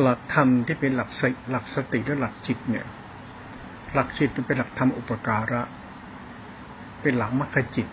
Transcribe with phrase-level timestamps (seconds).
[0.00, 2.86] หลักธรรมที่เป็นหลักสหลักสติและหลักจิตเนี่ย
[3.94, 5.62] หลักจิตเป็นหลักธรรมอุปการะ
[7.02, 7.88] เป็นหลักมรรคจิต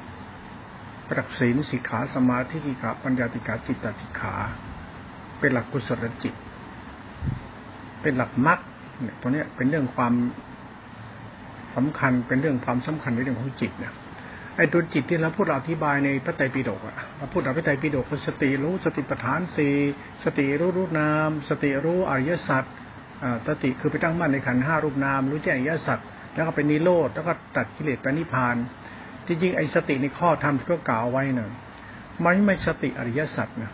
[1.13, 4.33] หลักศีลสิกขาสมาธิสิกขาปัญญาติกาจิตตติขา
[5.39, 6.33] เป็นหลักกุศลจิต
[8.01, 8.59] เป็นหลักมรรค
[9.01, 10.13] เนี่ยตัวเนี้ยเป็นเรื่องความ
[11.75, 13.93] สำคัญเป็นเรื่องความสำคัญในเรื่องของจิตเนี่ย
[14.57, 19.75] ไอ้ตัวจิตที่เราพูดอธิบายในพระไตรปิฎกอะเราพูดอภิไตรปิฎกคือสติรู้สติปัฏฐานสี่
[20.23, 22.63] สติรู้รู้นาม สติรู้อริยสัจ
[23.47, 25.99] สติคือไปตั้งมั่นในขันห้ารูปนาม รู้แจ้งอริยสัจ
[26.35, 28.55] แล้วก็เป็นนิโรธแล้วก็ตัดกิเลสไปนิพพาน
[29.27, 31.49] จริงๆไอ้สติในข้อธรรมก็กล่าวไว้นะ
[32.25, 33.71] มันไม่สติอริยสัจนะ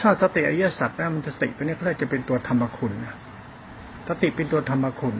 [0.00, 3.14] ถ้าสติอริยสัจนะมันจะสติตัวนี้ก็จะเป็นตัวธรรมคุณนะ
[4.08, 5.16] สติเป็นตัวธรรมคุณ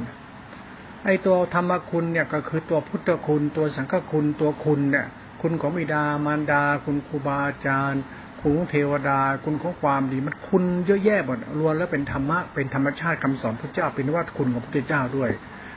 [1.09, 5.07] ไอตัวธรรมคุณเนี่ยก็คือตัวพุทธคุณ ตัวสังฆคุณตัวคุณเนี่ย
[5.43, 8.03] คุณของบิดามารดา คุณครูบาอาจารย์
[8.41, 15.31] คุณของเทวดา คุณของความดีมันคุณเยอะแยะหมดรวมแล้วเป็นธรรมะเป็นธรรมชาติคำสอนพระเจ้าเป็นว่าคุณของพระเจ้าด้วย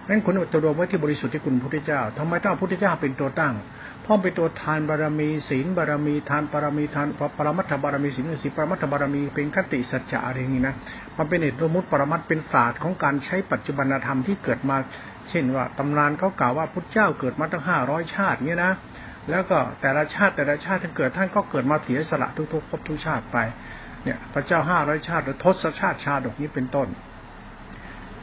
[0.09, 3.53] นั้นคุณจะรวมไว้ที่บริสุทธิ์ที่คุณพุทธเจ้าทำไมต้องพระพุทธเจ้าเป็นตัวตั้ง
[4.03, 7.07] เพราะเป็นตัวทานบารมีศีลบารมีทานบารมีทาน
[7.37, 10.75] ปรมัตถบารมีศีลศีลปรมัตถบารมีเป็นคติสัจจะอะไรอย่างนี้นะ
[11.17, 14.77] มันเป็นเหตุสมมติปรมัตเป็นศาสตร์ของการใช้ปัจจุบันธรรมที่เกิดมา
[15.29, 18.73] เช่นว่าตำนานเขากล่าวว่าพุทธเจ้าเกิดมาตั้งห้าร้อยชาติเนี้ยนะ
[19.29, 23.37] แล้วก็แต่ละชาติแต่ละชาติท่านเกิดท่านก็เกิดมาเสียสละทุกๆภพทุกชาติไป
[24.03, 26.87] เนี่ย พระเจ้าห้าร้อยชาติหรือทศชาติชาดกนี้เป็นต้น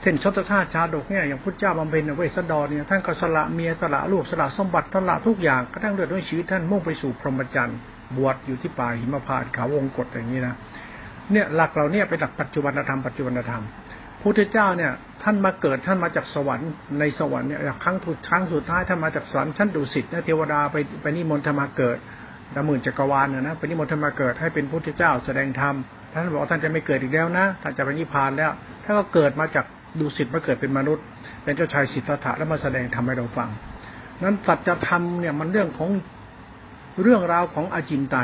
[0.03, 7.79] เช่นชศชาติชาดกเนี่ยอย่างพุทธเจ้าบำเพ็ญเวสดรเนี่ยท่านก็สละเมียสละลูกสละสมบัติสละทุกอย่างก็ตั้งเลือดด้วยชีวิตท่านมุ่งไปสู่พรหมจรรย์
[8.17, 10.55] บวชอยู่ที่ป่าหิมพานต์เขาวงกฏอย่างนี้นะ
[11.33, 13.65] เนี่ยหลักเราเนี่ยเป็นหลักปัจจุบันธรรมปัจจุบันธรรม
[14.23, 21.99] พุทธเจ้าเนี่ยท่านมาเกิดท่านมาจากสวรรค์ในสวรรค์เนี่ยครั้งทุดครั้งสุดท้ายท่านมาจากสวรรค์ชั้นดุสิตนะเทวดาไปไปนิมนต์ธรรมาเกิด
[22.55, 25.75] ดหมื่นจักรวาลนนะไปนิมนต์ธรรมาเกิดให้เป็นพุทธเจ้าแสดงธรรม
[26.13, 28.51] ท่านบอกท่านจะไม่เกิดอีกแล้วนะท่านจะไปนิพพานแล้ว
[28.85, 29.67] ท่านก็เกิดมาจาก
[30.01, 31.05] ดุสิตมาเกิดเป็นมนุษย์
[31.43, 33.51] เป็นเจ้าชายสิทธัตถะแล้วมาแสดงธรรมให้เราฟัง
[34.23, 35.91] นั้นสัจธรรมเนี่ยมันเรื่องของ
[37.03, 38.17] เรื่องราวของอาจินไต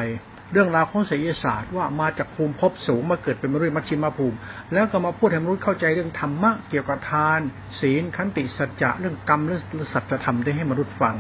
[0.53, 4.37] เรื่องราวของศิลศาสตร์ว่ามาจากภูมิภพสูงมาเกิดเป็นมนุษย์มัชชิมาภูมิ
[4.73, 7.41] แล้วก็มาพูดให้มนุษย์เข้าใจเรื่องธรรมะเกี่ยวกับทาน
[7.81, 11.15] ศีลขันติสัจจะเรื่องกรรมเรื่องสัจธรรมได้ให้มนุษย์ฟัง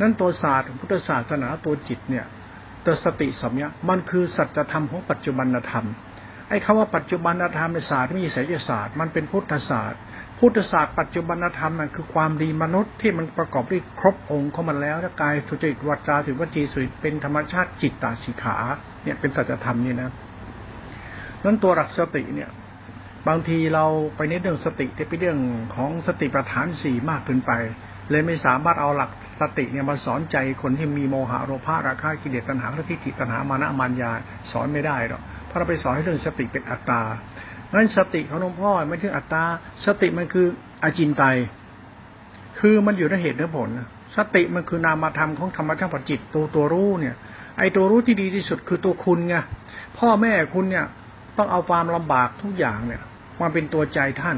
[0.00, 2.24] นั้นตัวศาสตร์พุทธศาสนาตัวจิตเนี่ย
[2.84, 5.86] ตัวสติสัมยามันคือสัจธรรมของปัจจุบันธรรม
[6.48, 10.00] ไอ้คาว่าปัจจุบันธรรมในศาสตร์ไม่ใช่ศิลศาสตร์ มันเป็นพุทธศาสตร์
[10.38, 18.56] พุทธศาสตร์ปัจจุบันธรรมนั่นคือความดีมนุษย์ที่มันประกอบด้วยครบองค์เของมันแล้วกายสุจิตวัจาถึงวจีสุริเป็นธรรมชาติจิตตาสิขา
[19.02, 20.10] เนี่ยเป็นสัจธรรมนี่นะ
[21.44, 22.50] นั้นตัวหลักสติเนี่ย
[23.28, 23.84] บางทีเรา
[24.16, 25.38] ไปในเรื่องสติที่เป็นเรื่อง
[25.76, 27.52] ของสติปัฏฐานสี่มากเกินไป
[28.10, 34.12] เลยไม่สามารถเอาหลักสติเนี่ยมาสอนใจคนที่มีโมหะโลภะราคะกิเลสตัณหาและทิฏฐิตัณหามานะมัญญา
[34.50, 35.22] สอนไม่ได้หรอก
[35.54, 37.02] พระเราไปสอนให้เรื่องสติเป็นอัตตา
[37.72, 39.44] งั้นสติของหลวงพ่อไม่ใช่อัตตา
[39.86, 40.46] สติมันคือ
[40.82, 41.24] อาจินไต
[42.58, 43.68] คือมันอยู่ในเหตุและผล
[44.16, 47.14] สติมันคือนามธรรมของธรรมชาติจิตตัวตัวรู้เนี่ย
[47.58, 49.36] ไอตัวรู้ที่ดีที่สุดคือตัวคุณไง
[49.98, 50.86] พ่อแม่คุณเนี่ย
[51.38, 53.02] ต้องเอาความลำบากทุกอย่างเนี่ย
[53.40, 54.36] มาเป็นตัวใจท่าน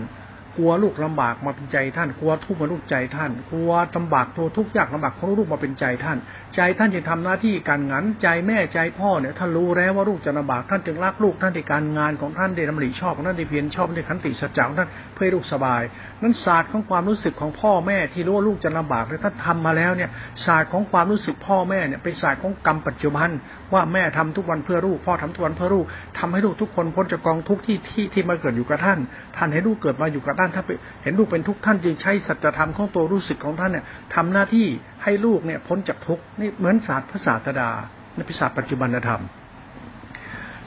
[0.57, 6.19] กลัวลูกลำบากมาเป็นใจท่าน กลัวทุกข์มาลูกใจท่าน กลัวลำบากตัวทุกข์ยากลำบากของลูกมาเป็นใจท่าน
[6.55, 15.83] ใจท่านจะทำหน้าที่การงานใจแม่ใจพ่อเนี่ยท่านรู้แล้วว่าลูกจะลำบากท่านจึงรักลูกท่านในการงานของท่านได้ดำริชอบของท่านได้เพียรชอบได้ขันติสัจจะของท่านเพื่อลูกสบาย
[16.23, 20.11] นั้นศาสตร์ของความรู้สึกของพ่อแม่ที่รู้ว่าลูกจะลำบากเนี่ยท่านทำมาแล้วเนี่ย
[20.47, 23.31] ศาสตร์ของความรู้สึกพ่อแม่เนี่ยเป็นศาสตร์ของกรรมปัจจุบัน
[23.73, 25.87] ว่าแม่ทำทุกวันเพื่อลูกพ่อทำทุกวันเพื่อลูก
[26.19, 28.99] ทำให้ลูกทุกคนพ้นจากกองทุกที่ที่ที่มาเกิดอยู่กับท่าน
[29.37, 30.63] ท่านให้ลูกเกิดมาอยู่กับท่านถ้า
[31.03, 33.85] เห็นลูกเป็นทุกข์ท่านจึงใช้สัจธรรมของตัวรู้สึกของท่านเนี่ย
[34.15, 34.67] ทำหน้าที่
[35.03, 37.71] ให้ลูกเนี่ยพ้นจากทุกข์นี่เหมือนศาสตร์พระศาสดา
[38.15, 39.23] ในพิศาสตร์ปัจจุบันธรรม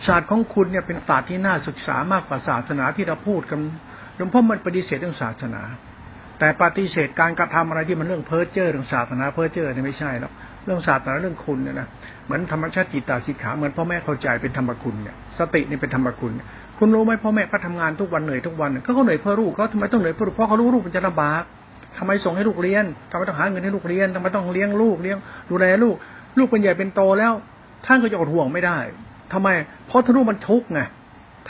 [0.07, 3.59] ศาสตร์ของคุณเนี่ยเป็นศาสตร์ที่น่าศึกษามากกว่าศาสนาที่เราพูดกัน
[4.15, 5.61] หลวงพ่อมันปฏิเสธเรื่องศาสนา
[6.39, 10.31] แต่ปฏิเสธการกระทำอะไรที่มันเรื่องเพ้อเจ้อเรื่องศาสนาเพ้อเจ้อเนี่ยไม่ใช่แล้ว
[10.65, 11.87] เรื่องศาสนาเรื่องคุณเนี่ยนะ
[12.25, 16.31] เหมือนธรรมชาติจิตตาสิกขาเหมือนพ่อแม่เข้าใจเป็นธรรมคุณเนี่ยสตินี่เป็นธรรมคุณ
[16.79, 21.43] คุณรู้ไหมพ่อแม่ก็ทำงานทุกวันเหนื่อยทุกวันเขาเหนื่อยเพื่อลูกเขาทำไมต้องเหนื่อยเพื่อลูกเพราะเขารู้ลูกมันจะลำบาก
[21.97, 25.17] ทำไมส่งให้ลูกเรียนทำไมต้องหาเงินให้ลูกเรียนทำไมต้องเลี้ยงลูกเลี้ยง
[25.49, 25.95] ดูแลลูก
[26.37, 27.33] ลูกเป็นใหญ่เป็นโตแล้ว
[27.85, 28.77] ท่านก็จะอดห่วงไม่ได้
[29.33, 29.49] ทำไม
[29.87, 30.81] เพราะท่านรู้มันทุกข์ไง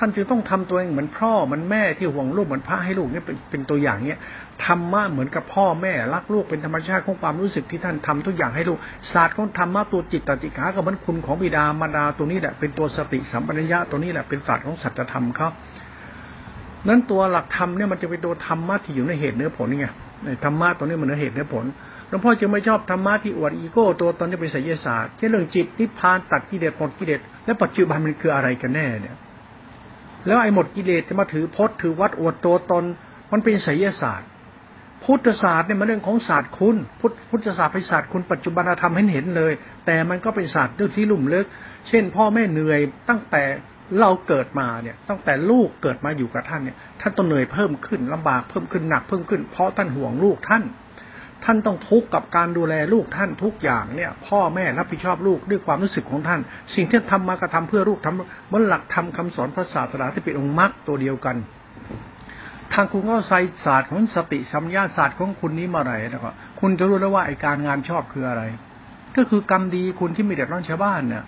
[0.01, 4.19] ท่านจึงต้องทำตัวเองเหมือนพ่อเหมือนแม่ที่ห่วงลูกเหมือนพระให้ลูกเนี่ยเป็นเป็นตัวอย่างเนี้ย
[4.65, 8.79] ธรรมะเหมือนกับพ่อแม่รักลูกเป็นธรรมชาติของความรู้สึกที่ท่านทำทุกอย่างให้ลูก
[9.11, 15.49] ศาสตร์ของธรรมะตัวจิตตติขากับมันคุณของบิดามารดาตัวนี้แหละเป็นตัวสติสัมปัญญะตัวนี้แหละเป็นศาสตร์ของสัจธรรมเขา
[16.87, 19.87] นั้นตัวหลักธรรมเนี่ยมันจะเป็นตัวธรรมะที่อยู่ในเหตุเนื้อผลไง
[20.43, 21.65] ธรรมะตัวนี้มันเนื้อเหตุเนื้อผล
[22.07, 29.15] หลวงพ่อจึงไม่ชอบธรรมะที่อวดอีโก้ตัวตนที่เป็นไสยศาสตร์เช่เรื่องจิตนิพพานตัดกิเลสหมดกิเลสและปัจจุบันมันคืออะไรกันแน่เนี่ย
[30.25, 32.83] แล้วไอ้หมดกิเลสจะมาถือพจน์ถือวัดอวดตัวตน
[33.31, 34.29] มันเป็นไสยศาสตร์
[35.03, 39.53] พุทธศาสตร์เนี่ยมันเรื่องของศาสตร์คุณ พุทธพุทธศาสตร์เป็นศาสตร์คุณปัจจุบันธรรมให้เห็นเลย
[39.85, 41.45] แต่มันก็เป็นศาสตร์เรื่องที่ลุ่มลึก
[41.87, 42.79] เช่น พ่อแม่เหนื่อย
[43.09, 43.43] ตั้งแต่
[43.99, 50.63] เราเกิดมาเนี่ย ตั้งแต่ลูกเกิดมาอยู่กับท่านเนี่ย ท่านต้องเหนื่อยเพิ่มขึ้นลำบากเพิ่มขึ้นหนักเพิ่มขึ้น เพราะท่านห่วงลูกท่าน
[51.45, 56.39] ท่านต้องทุกข์กับการดูแลลูกท่านทุกอย่างเนี่ย พ่อแม่รับผิดชอบลูกด้วยความรู้สึกของท่าน
[56.75, 61.35] สิ่งที่ทำมากระทำเพื่อลูกทำมันหลักธรรมคาสอนพระศาสนาที่เป็นองค์มรรคตัวเดียวกัน
[62.73, 68.43] ทางคุณก็ใส่ศาสตร์ของสติสัมยาศาสตร์ของคุณนี้มาไหนนะครับคุณจะรู้แล้วว่าไอการงานชอบคืออะไร
[69.17, 71.23] ก็คือกรรมดีคุณที่ม่เดือดร้อนชาวบ้านเนี่ย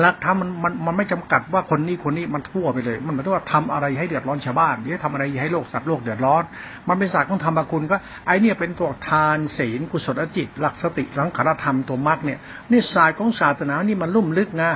[0.00, 6.42] หลักธรรมมันมันมันไม่จำกัดว่าคนนี้คนนี้มันทั่วไปเลย มันหมายถึงว่าทำอะไรให้เดือดร้อนชาวบ้านหรือทำอะไรให้โลกสัตว์โลกเดือดร้อน
[6.88, 7.96] มันเป็นศาสตร์ของธรรมคุณก็
[8.26, 12.38] ไอเนี่ยเป็นตัวทานศีลกุศลจิต หลักสติสังขารธรรมตัวมรรคเนี่ย
[12.70, 14.72] นี่ศาสตร์ของศาสนานี่มันลุ่มลึกนะ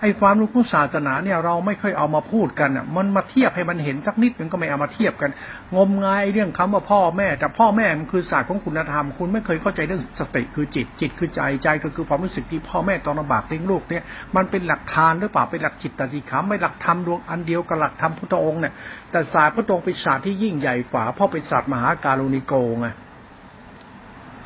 [0.00, 5.30] ไอ้ความรู้ของศาสนาเนี่ยเราไม่ค่อยเอามาพูดกันอะ มันมาเทียบให้มันเห็นสักนิดมันก็ไม่เอามาเทียบกัน
[5.76, 14.04] งมงายเรื่องคำว่าพ่อแม่ แต่พ่อแม่มันคือศาสตร์ของคุณธรรม คุณไม่เคยเข้าใจเรื่องสติคือจิต จิตคือใจใจก็คือความรู้สึกที่พ่อแม่ตอนลำบากเลี้ยงลูกเนี่ย
[14.36, 18.72] มันเป็นหลักทานหรือเปล่าเป็นหลักจิตตติขามไม่หลักธรรมดวงอันเดียวกับหลักธรรมพุทธองค์เนี่ย
[19.10, 22.86] แต่ศาสตร์พุทธองค์เป็นศาสตร์ที่ยิ่งใหญ่กว่าเพราะเป็นศาสตร์มหาการุณิโกไง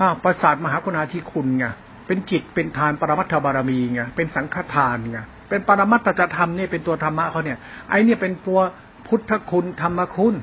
[0.00, 1.66] อ้าประสาทมหาคุณาธิคุณไง
[2.06, 5.20] เป็นจิตเป็นทานปรมัตถบารมีไงเป็นสังฆทานไง
[5.52, 7.58] เป็นปรมัตถธรรมนี่เป็นตัวธรรมะเขาเนี่ย
[7.90, 8.60] ไอเนี่ยเป็นตัว
[9.06, 10.34] พุทธคุณธรรมคุณ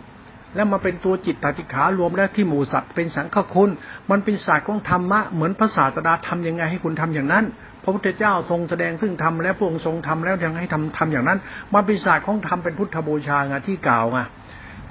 [0.55, 3.69] แล้วมาเป็นตัวจิตตติขารวมแล้วที่หมู่สัตว์เป็นสังฆคุณ
[4.11, 7.45] มันเป็นศาสตร์ของธรรมะเหมือนภาษาตดาทำยังไงให้คุณทำอย่างนั้น
[7.83, 11.39] พระพุทธเจ้าทรงแสดงซึ่งทำแล้วพระองค์ทรงทำแล้วยังให้ทำทำอย่างนั้น
[11.73, 14.19] มันเป็นศาสตร์ของธรรมเป็นพุทธบูชาไงที่กล่าวไง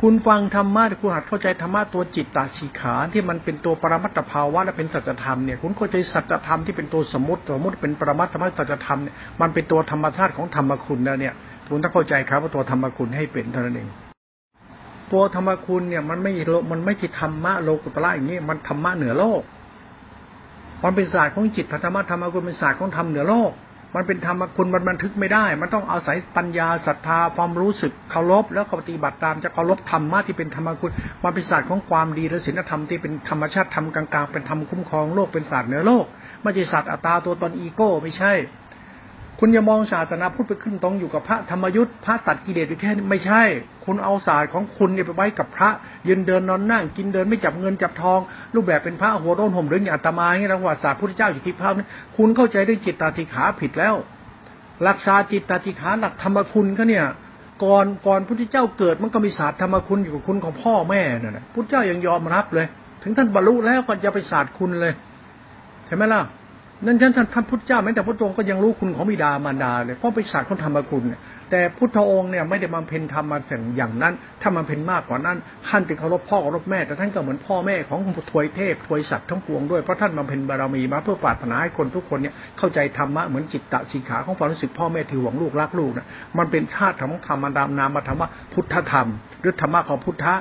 [0.03, 11.35] คุณฟังธรรมะคุณหัดเข้าใจธรรมะตัวจิตตาสีขาที่มันเป็นตัวปรมัตถภาวะและเป็นสัจธรรมเนี่ยคุณเข้าใจสัจธรรมที่เป็นตัวสมมติสมมติเป็นปรมัตถสัจธรรมเนี่ยมันเป็นตัวธรรมชาติของธรรมคุณนะเนี่ย
[11.69, 13.89] คุณต้องเข้าใจครับว่าตัวธรรมคุณให้เป็นเท่านั้นเอง
[15.12, 16.33] ตัวธรรมคุณเนี่ยมันไม่
[16.71, 19.43] มันไม่ใช่ธรรมะโลกุตละอย่างนี้มันธรรมะเหนือโลก
[20.85, 23.53] มันเป็นศาสตร์ของจิตธรรมะธรรมคุณเป็นศาสตร์ของธรรมเหนือโลก
[23.94, 30.93] มันเป็นธรรมคุณมันบันทึกไม่ได้ มันต้องอาศัยปัญญาศรัทธาความรู้สึกเคารพแล้วปฏิบัติตามจะเคารพธรรมะที่เป็นธรรมคุณ
[31.25, 36.05] มันเป็นศาสตร์ของความดีและศีลธรรมที่เป็นธรรมชาติธรรมกลางๆเป็นธรรมคุ้มครองโลกเป็นศาสตร์เหนือโลก
[36.43, 38.32] ไม่ใช่ศาสตร์อัตตาตัวตนอีโก้ไม่ใช่
[39.40, 43.43] คุณอย่ามองศาสนาพุทธไปขึ้นตรงอยู่กับพระธรรมยุทธ์พระตัดกิเลสอยู่แค่นี้ไม่ใช่
[43.85, 45.70] คุณเอาศาสตร์ของคุณเนี่ยไปไว้กับพระ
[46.08, 48.20] ยืนเดินนอนนั่ง กินเดินไม่จับเงินจับทอง
[48.55, 53.94] รูปแบบเป็นพระหัวโดนห่มหรืออย่างอาตมาอย่างนี้เราว่าศาสตร์พุทธเจ้าอยู่ที่พระนั้นคุณเข้าใจด้วยจิตตาธิขาผิดแล้ว
[54.88, 57.05] รักษาจิตตติขาหลักธรรมคุณก็เนี่ย
[57.64, 62.67] ก่อนก่อนพุทธเจ้าเกิดมันก็มีศาสตร์ธรรมคุณอยู่กับคุณของพ่อแม่นั่นแหละพุทธเจ้ายังยอมรับเลย
[63.02, 64.93] ถึงท่านบรรลุแล้วก็จะไปศาสตร์คุณเลย
[65.87, 66.23] เห็นไหมล่ะ
[66.85, 71.05] นั่นท่านท่านพุทธเจ้าแม้แต่พระองค์ก็ยังรู้คุณของบิดามารดาเลยเพราะไปศาสตร์ของธรรมคุณ
[71.51, 75.37] แต่พุทธองค์เนี่ยไม่ได้มาเพ็ญธรรมมาแต่งอย่างนั้น ถ้ามันเพ็ญมากกว่านั้น
[75.69, 77.99] ท่านจึงเคารพพ่อเคารพแม่ แต่ท่านก็เหมือนพ่อแม่ของ
[78.31, 86.07] ทวยเทพทวยสัตว์ทั้งปวงด้วยเพราะท่านมาเพ็ญบารมีมาเพื่อปรารถนาให้คนทุกคนเนี่ยเข้าใจธรรมะเหมือนจิตตะสีขาของความรู้สึกพ่อแม่ถือหวงลูกรักลูกนะ
[86.39, 89.09] มันเป็นธาตุของธรรมดามนามธรรมะพุทธธรรม
[89.41, 90.35] หรือธรรมะของพุทธะ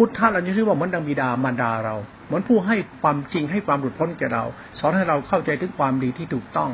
[0.02, 1.94] ุทธะเราจะชื่อว่าเหมือนดังบิดามารดาเรา
[2.26, 4.44] เหมือนผู้ให้ความจริงให้ความหลุดพ้นแก่เรา
[4.78, 6.70] สอนให้เราเข้าใจถึงความดีที่ถูกต้อง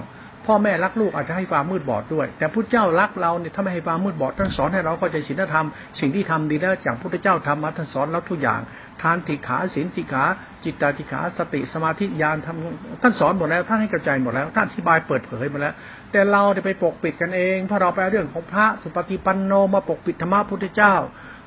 [0.47, 5.67] พ่อแม่รักลูกอาจจะให้ความมืดบอดด้วย แต่พุทธเจ้ารักเราเนี่ยถ้าไม่ให้ความมืดบอดท่านสอนให้เราเข้าใจศีลธรรม
[6.00, 8.60] สิ่งที่ทำดีแล้วจากพุทธเจ้าทำมาท่านสอนเราทุกอย่าง
[9.03, 10.25] ทานติขาศีลสิขา
[10.65, 15.75] จิตตาติขาสติสมาธิญาณทำท่านสอนหมดแล้วท่านให้กระจายหมดแล้วท่านอธิบายเปิดเผยหมดแล้ว
[16.13, 20.94] แต่เราจะไปปกปิดกันเองเพราะเราไปเรื่องของพระสุปฏิปันโนมาปกปิดธรรมะพุทธเจ้า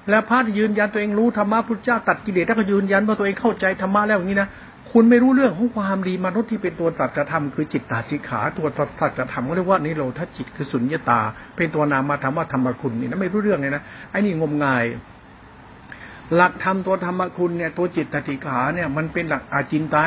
[0.09, 4.49] แล้วพระที่ยืนยันตัวเองรู้ธรรมะพุทธเจ้าตัดกิเลสแล้วก็ยืนยันว่าตัวเองเข้าใจธรรมะแล้วอย่างนี้นะ
[4.91, 8.67] คุณไม่รู้เรื่องของความดีมนุษย์ที่เป็นตัวตัดธรรมคือจิตตาสิขาตัว
[8.99, 11.21] ตัดธรรมก็เรียกว่านิโรธจิตคือสุญญตา
[11.55, 14.85] เป็นตัวนามธรรมว่าธรรมคุณนี่นะไม่รู้เรื่องเลยนะไอ้นี่งมงาย
[16.35, 19.97] หลักธรรมตัวธรรมคุณเนี่ยตัวจิตตติขาเนี่ยมันเป็นหลักอาจินไต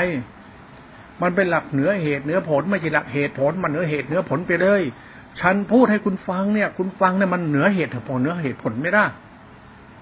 [1.22, 4.82] มันเป็นหลักเหนือเหตุเหนือผลไม่ใช่หลักเหตุผลมันเหนือเหตุเหนือผลไปเลย
[5.40, 9.04] ฉันพูดให้คุณฟังเนี่ย คุณฟังเนี่ยมันเหนือเหตุผลเหนือเหตุผลไม่ได้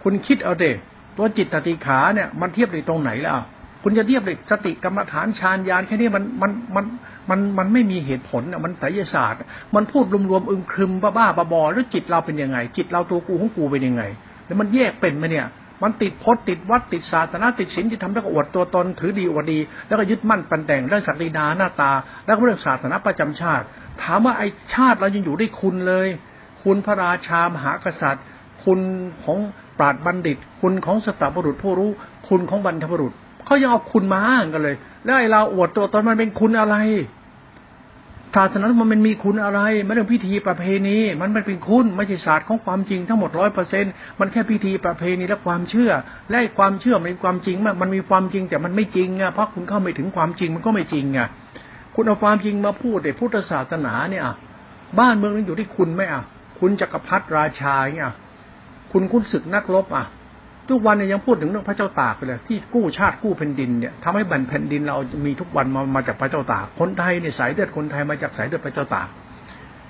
[0.02, 0.70] คุณคิดเอาเด็
[1.16, 3.34] ตัวจิตตติขาเนี่ยมันเทียบในตรงไหนล่ะ
[3.82, 6.84] คุณจะเทียบเลยสติกรรมฐานฌานญาณแค่นี้มันมันมัน
[7.30, 9.40] มันมันไม่มีเหตุผลมันไสยศาสตร์
[9.74, 14.02] มันพูดรวมๆอึมครึมบ้าๆบอๆแล้วจิตเราเป็นยังไง จิตเราตัวกูของกูเป็นยังไง
[14.46, 15.46] แล้วมันแยกเป็นไหมเนี่ย
[15.82, 21.92] มันติดพจน์ติดวัดติดศาสนาติดศีลที่ทำแล้วก็อวดตัวตนถือดีอวดดี แล้วก็ยึดมั่นปันแต่งเรื่องศักดินาหน้าตา
[22.26, 23.64] แล้วก็เรื่องศาสนาประจำชาติ
[24.02, 24.42] ถามว่าไอ
[24.74, 26.08] ชาติเรายังอยู่ได้คุณเลย
[26.62, 28.24] คุณพระราชามหากษัตริย์
[28.64, 28.80] คุณ
[29.24, 29.38] ของ
[29.78, 31.90] ปราดบัณฑิต คุณของสตบุรุษผู้รู้
[32.28, 33.12] คุณของบรรพบุรุษ
[33.46, 36.76] เขายังเอาคุณมาอ้างกันเลย แล้วไอ้เราอวดตัวตนมันเป็นคุณอะไร
[38.36, 43.84] ศาสนามันมันมีคุณอะไรมันเรื่องพิธีประเพณี มันมันเป็นคุณไม่ใช่ศาสตร์ของความจริงทั้งหมดร้อยเปอร์เซ็น
[44.20, 45.90] มันแค่พิธีประเพณีและความเชื่อ
[46.30, 51.28] และความเชื่อมันมีความจริงมันมันมีความจริงแต่มันไม่จริงอะเพราะคุณเข้าไม่ถึงความจริงมันก็ไม่จริงอะ
[51.94, 54.22] คุณเอาความจริงมาพูดแต่พุทธศาสนาเนี่ย
[54.98, 56.22] บ้านเมืองนั้นอยู่ที่คุณไหมอะ
[56.60, 58.10] คุณจักรพรรดิราชาเนี่ย
[58.92, 60.06] คุณคุณศึกนักรบอะ
[60.68, 69.08] ทุกวันเนี่ยยังพูดถึงเรื่องพระเจ้าตากเลยที่กู้ชาติกู้แผ่นดินเนี่ยทำให้บันแผ่นดินเรามีทุกวันมามาจากพระเจ้าตากคนไทยเนี่ยสายเลือดคนไทยมาจากสายเลือดพระเจ้าตาก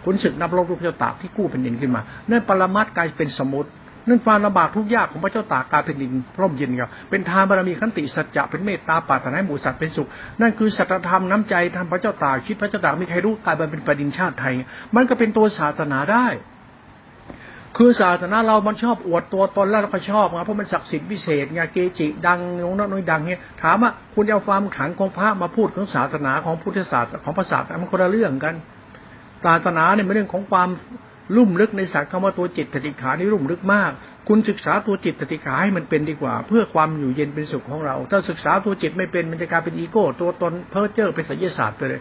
[0.05, 3.71] คุณศึกนับรบพระเจ้าตากที่กู้แผ่นดินขึ้นมานั่นปรมัตกลายเป็นสมุติ
[4.09, 10.09] นั่นความลำบากทุกยากของพระเจ้าตากกลายเป็นดินร่มเย็นครับเป็นทานบารมีขันติสัจจะเป็นเมตตาปาถนาให้หมู่สัตว์เป็นสุข
[10.41, 14.53] นั่นคือสัจธรรมน้ำใจทำพระเจ้าตากคิดพระเจ้าตากมีใครรู้กลายเป็นประดินชาติไทย
[14.97, 16.27] มันก็เป็นตัวศาสนาได้
[17.77, 28.55] คือศาสนาเรามันชอบอวดตัวตนแล้วเราก็ชอบไงเพราะมันศักดิ์สิทธิ์พิเศษไงเกจิ ดังนงนั้นน้อยดังเนี่ยถามว่าคุณเอาความขังของพระมาพูดของศาสนาของพุทธศาสนาของพระศาสนามันคนละเรื่องกัน
[29.45, 30.69] ศาสนาเนี่ยเป็นเรื่องของความ
[31.37, 33.91] ลุ่มลึกในศาสตร์คำว่าตัวจิตตติขานี่ลุ่มลึกมาก
[34.29, 42.01] คุณศึกษาตัวจิตตติขาให้มันเป็นดีกว่า เพื่อความอยู่เย็นเป็นสุขของเรา ถ้าศึกษาตัวจิตไม่เป็นมันจะกลายเป็นอีโก้ ตัวตนเพ้อเจ้อเป็นศิลศาสตร์ไปเลย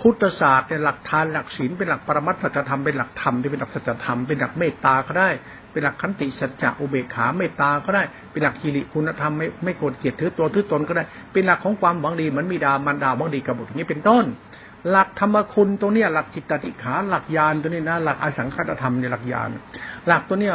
[0.00, 5.30] พุทธศาสตร์เป็นหลักทานหลักศีลเป็นหลักปรมัตถธรรมเป็นหลักธรรมที่เป็นหลักสัจธรรมเป็นหลักเมตตาก็ได้
[5.72, 14.24] เป็นหลักขันติสัจจะอุเบกขาเมตตาก็ได้ เป็นหลักกิริคุณธรรมไม่ไม่โกรธเกลียดถือตัวถือตนก็ได้ เป็นหลักของความหวังดีเหมือนมีดามันดาหวังดีกับบุตรนี้เป็นต้น
[14.90, 19.48] หลักธรรมคุณตัวเนี้ยหลักจิตติขาหลักญาณตัวนี้นะหลักอสังขตธรรมในหลักญาณ
[20.06, 20.54] หลักตัวเนี้ย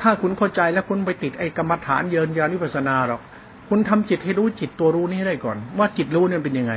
[0.00, 3.20] ถ้าคุณเข้าใจแล้วคุณไปติดไอ้กรรมฐานเยินญาณวิปัสสนาหรอก
[3.68, 6.74] คุณทำจิตให้รู้จิตตัวรู้นี้ให้ได้ก่อน ว่าจิตรู้เนี่ยเป็นยังไง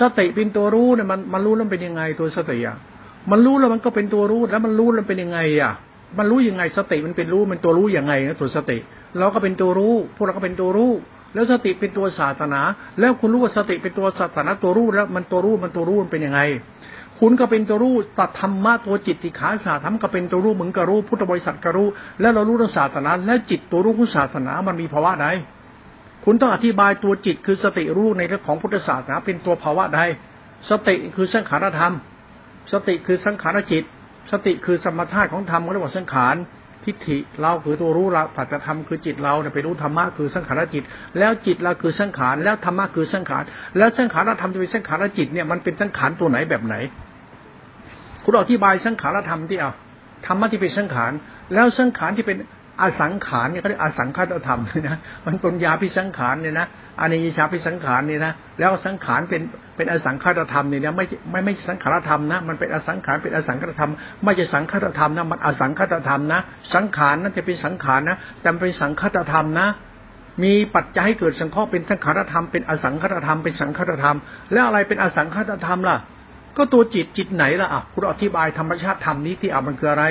[0.00, 2.76] สติเป็นตัวรู้เนี่ยมันมันรู้แล้วเป็นยังไงตัวสติอะ
[3.30, 5.72] มันรู้แล้วมันก็เป็นตัวรู้แล้วมันรู้แล้วเป็นยังไงอะ
[6.18, 8.78] มันรู้ยังไงสติมันเป็นรู้มันตัวรู้ยังไงนะตัวสติ
[9.18, 10.92] เราก็เป็นตัวรู้ พวกเราก็เป็นตัวรู้
[11.34, 12.60] แล้วสติเป็นตัวศาสนา
[13.00, 16.40] แล้วคุณรู้ว่าสติเป็นตัวศาสนาตัวรู้แล้วมันตัวรู้มันตัวรู้มันเป็นยังไง
[17.20, 21.88] คุณก็เป็นตัวรู้ตัดธรรมะตัวจิตติขาศาสตร์ทำก็เป็นตัวรู้เหมือนกับรู้พุทธบริษัทก็รู้
[22.20, 25.26] แล้วเรารู้เรื่องศาสนา แล้วจิตตัวรู้ของศาสนามันมีภาวะใด
[26.28, 30.00] คุณต้องอธิบายตัวจิตคือสติรู้ในเรื่องของพุทธศาสนาเป็นตัวภาวะใด
[30.70, 31.94] สติคือสังขารธรรม
[32.72, 33.84] สติคือสังขารจิต
[34.30, 36.36] สติคือสมถะของธรรมเรียกว่าสังขาร
[36.84, 40.82] ทิฏฐิเราคือตัวรู้เราปัจจธรรมคือจิตเราเนี่ยไปรู้ธรรมะคือสังขารจิต
[41.18, 43.42] แล้วจิตเราคือสังขารแล้วธรรมะคือสังขาร
[43.76, 46.74] แล้วสังขารธรรมจะเป็นสังขารจิตเนี่ยมันเป็นสังขารตัวไหนแบบไหน
[48.24, 49.72] คุณอธิบายสังขารธรรมที่เอา
[50.26, 51.12] ธรรมะที่เป็นสังขาร
[51.54, 52.36] แล้วสังขารที่เป็น
[52.82, 56.66] อสังขารเนี่ยเขาเรียกอสังขารธรรมนะมันป็นยาพิสังขารเนี่ยนะ
[57.00, 59.42] อนิยชาพิสังขารเนี่ยนะแล้วสังขารเป็น
[59.76, 63.90] เป็นอสังขารธรรมเนี่ยนะไม่ไม่ไม่สังขารธรรมนะมันเป็นอสังขารเป็นอสังขารธรรม
[64.24, 66.40] ไม่ใช่สังขารธรรมนะมันอสังขารธรรมนะ
[66.74, 69.68] สังขารนั่นจะเป็นสังขารนะแต่เป็นสังขารธรรมนะ
[70.44, 74.16] มีปัจจัยให้เกิดสังเคราะห์เป็นสังขารธรรมเป็นอสังขารธรรมเป็นสังขารธรรม
[74.52, 75.96] แล้วอะไรเป็นอสังขารธรรมล่ะ
[76.56, 80.04] ก็ตัวจิตจิตไหนล่ะอะคุณอธิบายธรรมชาติธรรมนี้ที่อะมันคืออะไร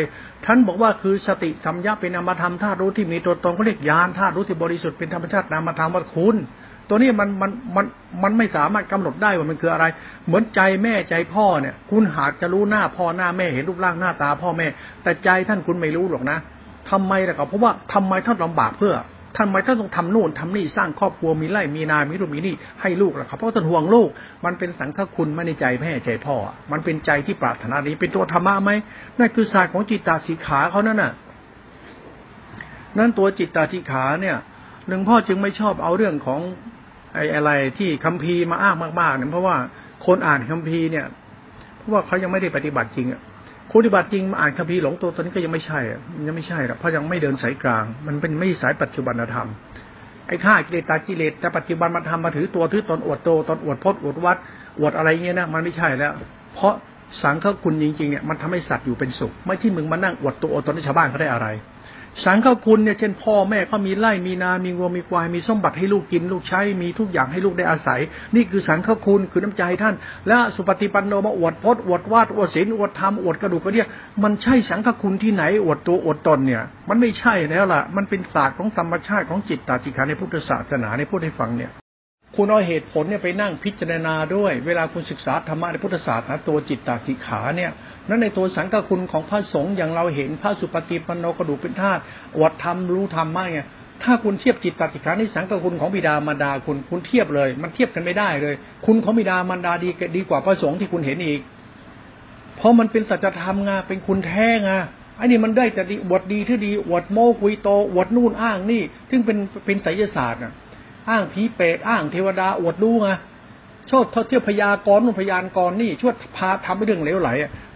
[0.45, 6.35] ท่านบอกว่าคือสติสัมยาเป็นนามธรรมธาตุรู้ที่มีตัวตนก็เรียกญาณธาตุรู้ที่บริสุทธิ์เป็นธรรมชาตินามธรรมว่าคุณ
[6.89, 7.85] ตัวนี้มันมันมัน
[8.23, 9.85] มันไม่สามารถกำหนดได้ว่ามันคืออะไร
[10.25, 14.67] เหมือนใจแม่ใจพ่อเนี่ย คุณหากจะรู้หน้าพ่อหน้าแม่เห็นรูปร่างหน้าตาพ่อแม่
[15.03, 16.37] แต่ใจท่านคุณไม่รู้หรอกนะ
[16.91, 18.95] ทำไมล่ะก็เพราะว่าทำไมท่านลำบากเพื่อ
[19.35, 24.09] ท่านไมท่านต้องทำนู่นทำนี่สร้างครอบครัวมีไร่มีนามีลูมีนี่ให้ลูกแหละครับเพราะท่านห่วงลูก
[24.45, 26.35] มันเป็นสังฆคุณไม่ในใจแม่ใจพ่อ
[26.71, 28.71] มันเป็นใจที่ปรารถนานี้เป็นตัวธรรมะไหม
[29.19, 31.11] นั่นคือศาสตร์ของจิตตาสีขาเขานั่นน่ะ
[32.97, 34.37] นั่นตัวจิตตาสีขาเนี่ย
[34.87, 36.41] หนึ่งพ่อจึงไม่ชอบเอาเรื่องของ
[37.15, 39.55] ไอ้อะไรที่คัมภีร์มาอ้างมากๆเนี่ยเพราะว่า
[40.05, 41.05] คนอ่านคัมภีร์เนี่ย
[41.77, 43.21] เพราะว่าเขายังไม่ได้ปฏิบัติจริงอะ
[43.71, 49.47] คุณปฏิบัติจริงมาอ่านคัมภีร์หลงตัวตอนนี้ก็ยังไม่ใช่อะยังไม่ใช่หรอกเพราะยังไม่เดินสายกลาง มันเป็นไม่สายปัจจุบันธรรม
[50.27, 54.37] ไอ้ข้ากิเลสตากิเลสแต่ปัจจุบันมาทำมาถือตัวถือตนอวดโตตนอวดพจน์อวดวัด
[54.79, 56.13] อวดอะไรเงี้ยนะมันไม่ใช่แล้ว
[56.53, 56.73] เพราะ
[57.21, 61.47] สังฆคุณจริงๆเนี่ยมันทำให้สัตว์อยู่เป็นสุข ไม่ที่มึงมานั่งอวดตัวอวดตนให้ชาวบ้านเขาได้อะไร
[62.25, 67.99] สังฆคุณเนี่ยเช่นพ่อแม่เขามีไร่มีนา มีวัวมีควายมีสมบัติให้ลูกกิน ลูกใช้มีทุกอย่างให้ลูกได้อาศัย
[68.35, 69.95] นี่คือสังฆคุณคือน้ำใจท่าน
[70.27, 73.85] และสุปฏิปันโนมาอวดพจน์อวดวาดอวดศีลอวดธรรมอวดกระดูกกระเดีย
[74.23, 81.71] มันใช่สังฆคุณที่ไหนอวดตัวอวดตนเนี่ย มันไม่ใช่แล้วล่ะ มันเป็นศาสตร์ของธรรมชาติของจิตตาจิขาในพุทธศาสนาในพูดให้ฟังเนี่ย
[82.35, 87.71] คุณเอาเหตุผลเนี่ยไปนั่งพิจารณาด้วย เวลาคุณศึกษาธรรมะในพุทธศาสนาตัวจิตตาจิขาเนี่ย
[88.09, 92.01] นั้นในตัวสังฆคุณของพระสงฆ์อย่างเราเห็นพระสุปฏิปันโนกระดูกเป็นธาตุ
[92.41, 93.59] วัดธรรมรู้ธรรมมากไง
[94.03, 101.39] ถ้าคุณเทียบจิตตติขาในสังฆคุณของบิดามารดาคุณคุณเทียบเลย มันเทียบกันไม่ได้เลย คุณของบิดามารดาดีดีกว่าพระสงฆ์ที่คุณเห็นอีก
[102.57, 104.71] เพราะมันเป็นสัจธรรมไงเป็นคุณแท้ไง
[105.17, 110.53] ไอ้นี่มันได้แต่ดีวดดีที่ดีวดโมกุยโตวดนู่นอ้างนี่ ซึ่งเป็นเป็นไสยศาสตร์อะ
[111.09, 113.09] อ้างผีเปรตอ้างเทวดาอวดรู้ไง
[113.89, 117.29] ชอบเที่ยวพยากรณ์นู่นพยานกรนี่ช่วยพาทำให้เรื่องเลวไหล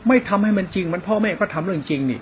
[0.07, 2.19] ไม่ทำให้มันจริง มันพ่อแม่ก็ทำเรื่องจริงนี่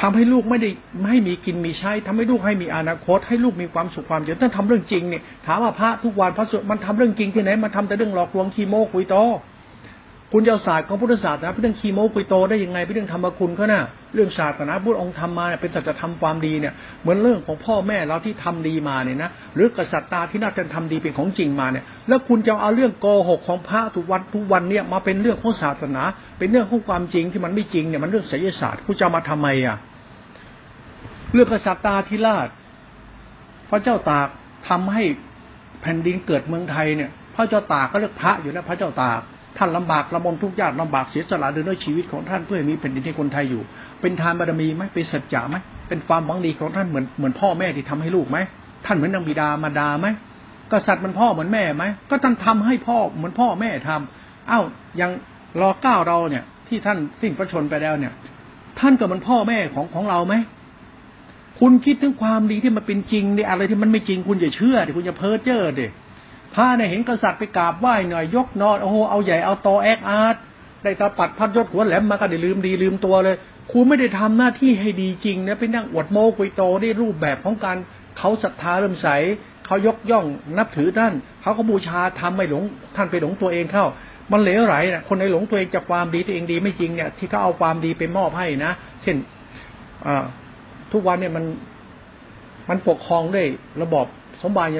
[0.00, 9.16] ทำให้ลูกไม่ได้ไม่ให้มีกินมีใช้ทำให้ลูกให้มีอนาคต ให้ลูกมีความสุขความเจริญท่านทำเรื่องจริงเนี่ยถามว่าพระทุกวันพระสวดมันทำเรื่องจริงที่ไหนมันทำแต่เรื่องหลอกลวงคีโมคุยโต
[10.32, 13.82] คุณจะศาสตร์ของพุทธศาสนาเป็นเรื่องคีโมคุยโตได้ยังไงเป็นเรื่องธรรมคุณเขาน่ะ
[14.14, 26.02] เรื่องศาสนาพุทธองค์ทำมาเป็นสัจธรรมความดีเนี่ยเหมือนเรื่องของพ่อแม่เราที่ทำดีมาเนี่ยนะหรือกษัตริย์ตาที่น่าจะทำดีเป็นของจริงมาเนี่ย แล้วคุณจะเอาเรื่องโกหกของพระทุกวันทุกวันเนี่ยมาเป็นเรื่องของศาสนา
[26.38, 29.76] เป็นเรื่องของความจริงที่มันไม่จริงเนี่ยมันเรื่องไสยศาสตร์คุณจะมาทำไมอะ
[31.32, 32.48] เรื่องกษัตริย์ตาธิราช
[33.70, 34.28] พระเจ้าตาก
[34.68, 35.02] ทำให้
[35.80, 39.20] แผ่นดินเกิดเมืองไทยเนี่ย พระเจ้าตากก็เรียกพระอยู่แล้วพระเจ้าตาก
[39.58, 43.62] ท่านลำบากลำบนทุกยากลำบากเสียสละด้วยชีวิตของท่านเพื่อมีแผ่นดินให้คนไทยอยู่
[44.00, 45.56] เป็นทานบารมีไหมเป็นสัจจะไหม
[45.88, 48.38] เป็นความหวังดีของท่านเหมือนเหมือนพ่อแม่ที่ทำให้ลูกไหม
[48.86, 50.06] ท่านเหมือนนางบิดามาดาไหม
[50.72, 54.60] กษัตริย์มันพ่อเหมือนแม่ไหมก็ท่านทำให้พ่อเหมือนพ่อแม่ทำเอ้า
[55.00, 55.10] ยัง
[55.60, 58.12] รอเก้าเราเนี่ย ที่ท่านสิ้นพระชนไปแล้วเนี่ย
[58.80, 60.34] ท่านก็เหมือนพ่อแม่ของของเราไหม
[61.60, 65.86] คุณคิดถึงความดีที่มันเป็นจริงเนี่ยอะไรที่มันไม่จริงคุณอย่าเชื่อดิคุณอย่าเพ้อเจ้อดิ
[66.54, 70.36] พระเนี่ยเห็นกษัตริย์ไปกราบไหว้หน่อยยกนอนโอ้โหเอาใหญ่เอาโตแอคอาร์ต
[70.82, 73.36] ได้ตาปัดพัดยศหัวแหลมมาก็ได้ลืมดีลืมตัวเลย
[73.72, 77.76] คุณไม่ได้ทำหน้าที่ให้ดีจริงนะไปนั่งอวดโมกุยโตได้รูปแบบของการ
[78.18, 79.08] เขาศรัทธาเริ่มใส
[79.66, 80.26] เขายกย่อง
[80.58, 82.62] นับถือท่านเขาก็บูชาทำไม่หลง
[82.96, 83.86] ท่านไปหลงตัวเองเข้า
[84.32, 88.72] มันเหลวไหลนะคนในหลงตัวเองจากความดีตัวเองดีไม่จริงเนี่ยที่เขาเอาความดีไปมอบให้นะ
[89.02, 89.16] เช่น
[90.92, 91.44] ทุกวันเนี่ยมัน
[92.68, 93.46] มันปกครองด้วย
[93.82, 94.06] ระบอบ
[94.42, 94.70] สมบัติ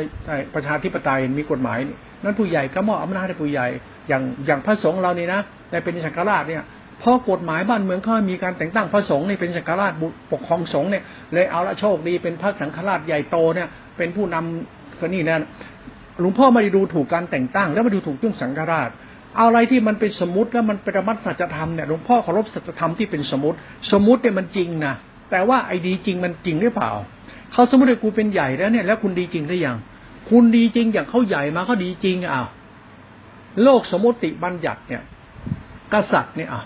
[0.54, 1.78] ประชาธิปไตยมีกฎหมาย
[2.22, 3.66] นั้นผู้ใหญ่ก็มอบอำนาจให้ผู้ใหญ่
[4.08, 6.62] อย่างอย่างพระสงฆ์เรานี่นะแต่เป็นสังฆราชเนี่ย
[7.02, 9.92] พอกฎหมายบ้านเมืองเขามีการแต่งตั้งพระสงฆ์นี่เป็นสังฆราช
[10.32, 15.38] ปกครองสงฆ์เนี่ยเลยเอาละโชคดีเป็นพระสังฆราชใหญ่โตเนี่ยเป็นผู้นำคนนี้นะ
[16.20, 18.90] หลวงพ่อไม่ได้ดูถูกการแต่งตั้ง แล้วมาดูถูกเรื่องสังฆราช
[19.36, 23.56] เอาอะไรที่มันเป็นสมมติแล้วมันเป็นธรรมสัจธรรมเนี่ยหลวงพ่อเคารพสัจธรรมที่เป็นสมมติ
[23.92, 24.94] สมมติเนี่ยมันจริงนะ
[25.30, 26.90] แต่ว่าไอ้ดีจริงมันจริงหรือเปล่า
[27.52, 29.76] เขาสมมติกูเป็นใหญ่แล้วเนี่ย แล้วคุณดีจริงหรือยัง
[30.30, 32.48] คุณดีจริงอย่างเขาใหญ่มาเขาดีจริงอ้าว
[33.62, 35.02] โลกสมมติบัญญัติเนี่ย
[35.94, 36.64] กษัตริย์เนี่ยอ้าว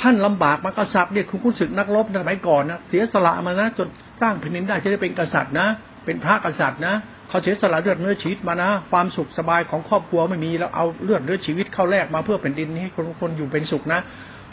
[0.00, 3.88] ท่านลำบากมากษัตริย์เนี่ยคุณคุณศึกนักรบในสมัยก่อนนะเสียสละมานะจน
[4.22, 5.66] ตั้งแผ่นดินได้จะได้เป็นกษัตริย์นะ
[6.04, 6.94] เป็นพระกษัตริย์นะ
[7.28, 14.00] เขาเสียสละเลือดเนื้อชีวิตมานะ ความสุขสบายของครอบครัวไม่มีแล้วเอาเลือดเนื้อชีวิตเข้าแลกมาเพื่อแผ่นดินให้คนคนอยู่เป็นสุขนะ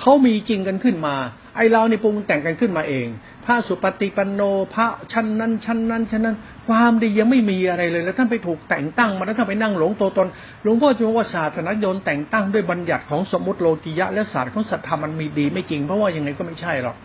[0.02, 1.16] เขามีจริงกันขึ้นมา
[1.56, 3.08] ไอเราในปรุงแต่งกันขึ้นมาเอง
[3.46, 4.42] พระสุปฏิปันโน
[4.74, 10.28] พระชั้นนั้นชั้นนั้นชั้นนั้น ความดียังไม่มีอะไรเลย แล้วท่านไปถูกแต่งตั้งมาแล้วท่านไปนั่งหลงตัวตน
[10.64, 16.96] หลวงพ่อจึงว่าศาสนาโยนแต่งตั้งด้วยบัญญัติของสมมติโลกิยะและศาสตร์ของศรัตธามันมีดีไม่จริงเพราะว่ายังไงก็ไม่ใช่หรอก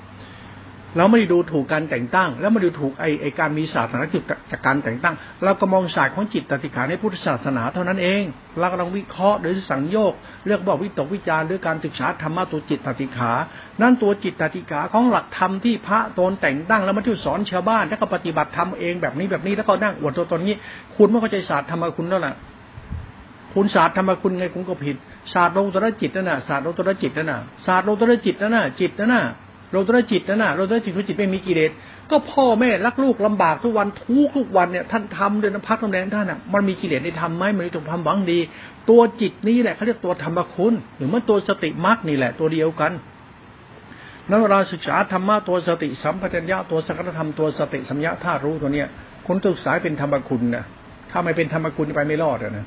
[0.96, 8.22] เราไม่ได้ดูถูกการแต่งตั้ง แล้วไม่ได้ถูกไอไอการมีศาสนาจิตจากการแต่งตั้ง เราก็มองศาสตร์ของจิตตติขาในพุทธศาสนาเท่านั้นเอง
[8.58, 10.12] เรากำลังวิเคราะห์โดยสังโยก
[10.46, 13.32] เรียกบอกวิตกวิจารหรือการศึกษาธรรมะตัวจิตตติขา
[13.82, 20.56] นั่นตัวจิตตติขาของหลักธรรมที่พระตนแต่งตั้งแล้วมาที่สอนชาวบ้านแล้วก็ปฏิบัติทำเองแบบนี้แบบนี้แล้วก็นั่งอวดตัวตนนี้
[20.96, 22.34] คุณไม่เข้าใจศาสตร์ธรรมคุณแล้วล่ะ
[23.54, 24.96] คุณศาสตร์ธรรมคุณไงคุณก็ผิด
[25.32, 29.24] ศาสตร์โลตระจิตนั่นน่ะศาสตร์โลตระจิตนั่นน่ะศาสตร์โลตระจิตนั่นน่ะจิตนั่นน่ะ
[29.74, 31.70] โลตระจิตนั่นน่ะโลตระจิตคือจิตไม่มีกิเลส
[32.10, 38.38] ก็พ่อแม่รักลูกลำบากทุกวันทุกทุกวันเนี่ยท่านทำเด้วยน้ำพักน้ำแรงท่านอะมันมีกิเลสในธรรมไหมมันมีตรงความหวังดี
[38.90, 42.92] ตัวจิตนี้แหละเขาเรียกตัวธรรมคุณ หรือมันตัวสติมรรคนี่แหละ ตัวเดียวกัน
[44.28, 48.88] นั้นเวลาศึกษาธรรมะตัวสติสัมปชัญญะตัวสังฆธรรมตัวสติสัมยาธาตุรู้ตัวเนี้ย
[49.26, 50.64] คุณศึกษาเป็นธรรมคุณนะ
[51.10, 52.66] ถ้าไม่เป็นธรรมคุณไปไม่รอดนะ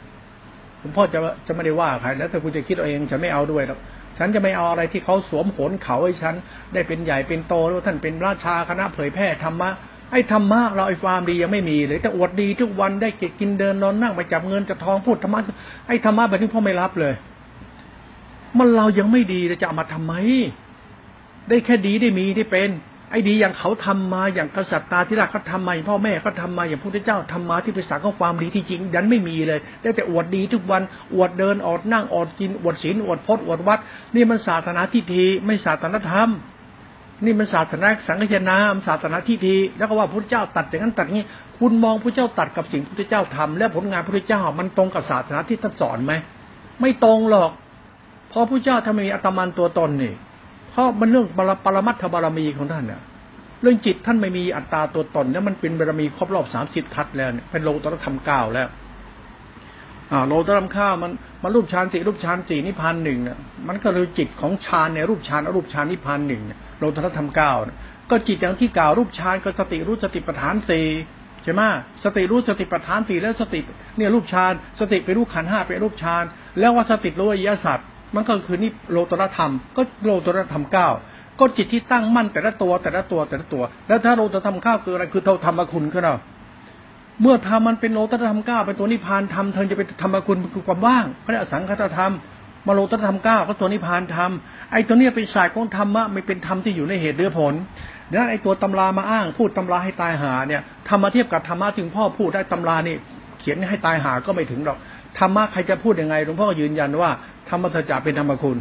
[0.82, 3.78] คุณพ่อจะจะไม่ได้ว่าใครแล้วแต่คุณจะคิดเอาเองจะไม่เอาด้วยแล้ว
[4.18, 6.36] ฉันจะไม่เอาอะไรที่เขาสวมโขนเขาให้ฉัน
[6.74, 9.70] ได้เป็นใหญ่เป็นโตแล้วท่านเป็นราชาคณะเผยแพร่ธรรมะ
[10.12, 15.40] ไอ้ธรรมะเราไอ้ความดียังไม่มีเลยแต่อวดดีทุกวันได้เก็บกินเดินนอนนั่งไปจับเงินจับทองพูดธรรมะ
[15.88, 17.14] ไอ้ธรรมะแบบนี้พ่อไม่รับเลย
[18.58, 20.14] มันเรายังไม่ดีจะเอามาทำไม
[21.50, 22.70] ได้แค่ดีได้มีได้เป็น
[23.12, 30.82] ไอ้ดีอย่างเขาทำมาอย่างกษัตริย์ตาธิราชเขาทำมาอย่างพ่อแม่เขาทามาอย่างพระพุทธเจ้าทำมาที่ภาษาของความดีที่จริงยันไม่มีเลยได้แต่อวดดีทุกวัน
[31.15, 33.80] อวดเดินอดนั่งอดกินอวดศีลอวดพจน์อวดวัด
[34.15, 36.30] นี่มันศาสนาทิฏฐิไม่ศาสนาธรรม
[37.26, 41.26] นี่มันศาสนาสังฆนามศาสนาทิฏฐิแล้วก็ว่าพระเจ้าตัดอย่างนั้นตัดงี้
[41.60, 46.13] คุณมองพระเจ้าตัดกับสิ่งพระเจ้าทำและผลงานพระเจ้ามันตรงกับศาสนาที่ท่านสอนไหม
[46.82, 47.52] ไม่ตรงหรอก
[48.30, 50.13] เพราะพระเจ้าทำไมมีอัตมันตัวตนนี่
[50.78, 51.26] ราะมันเรื่อง
[51.66, 53.02] ปรมัตถบารมีของท่านเนี่ย
[53.62, 58.68] เรื่องจิตท่านไม่มีอัตตาตัวตนเนี่ยมันเป็นบารมีครบรอบสามสิบทัศแล้วเนี่ยเป็นโลตรธรรมเก้าแล้ว
[60.12, 61.12] อ่าโลตรธรรมข้ามัน
[61.44, 63.38] มันรูปฌานสี่รูปฌานสี่นิพพานหนึ่งเนี่ย
[63.68, 66.42] มันก็เลยจิตของฌานในรูปฌานอรูปฌานนิพพานหนึ่ง
[66.80, 67.54] โลตรธรรมเก้า
[68.10, 70.86] ก็จิตอย่างที่กล่าวรูปฌานก็สติรู้สติปัฏฐานสี่
[71.44, 71.62] ใช่ไหม
[72.04, 73.60] สติรู้สติปัฏฐานสี่แล้วสติ
[73.98, 76.24] เนี่ยรูปฌานสติไปรู้ขันห้าไปรูปฌาน
[76.60, 77.80] แล้วว่าถ้าติรู้อริยสัจ
[78.15, 80.89] มันก็คือนี่โลตรธรรม ก็โลตรธรรมเก้า
[81.39, 86.15] ก็จิตที่ตั้งมั่นแต่ละตัวแต่ละตัวแต่ละตัว แล้วถ้าโลตรธรรมเก้าคืออะไรคือเท่าธรรมคุณก็เรา
[87.22, 92.13] เมื่อทำมันเป็นโลตรธรรมเก้าเป็นตัวนิพพานธรรมเธอจะเป็นธรรมคุณคือความว่างพระอสังคตธรรม
[92.67, 94.32] มาโลตธรรมเก้าก็ตัวนิพพานธรรม
[94.72, 97.54] ไอ้ตัวเนี้ยเป็นสายของธรรมะไม่เป็นธรรมที่อยู่ในเหตุหรือผล
[98.10, 102.96] ดังนั้นไอ้ตัวตำรามาอ้างพูดตำราให้ตายหาเนี่ยทำมาเทียบกับธรรมะถึงพ่อพูดได้ตำรานี่
[103.39, 104.78] เขียนให้ตายหาก็ไม่ถึงหรอก
[105.20, 107.10] ธรรมะใครจะพูดยังไงหลวงพ่อยืนยันว่า
[107.50, 108.58] ธรรมะจะเป็นธรรมคุณ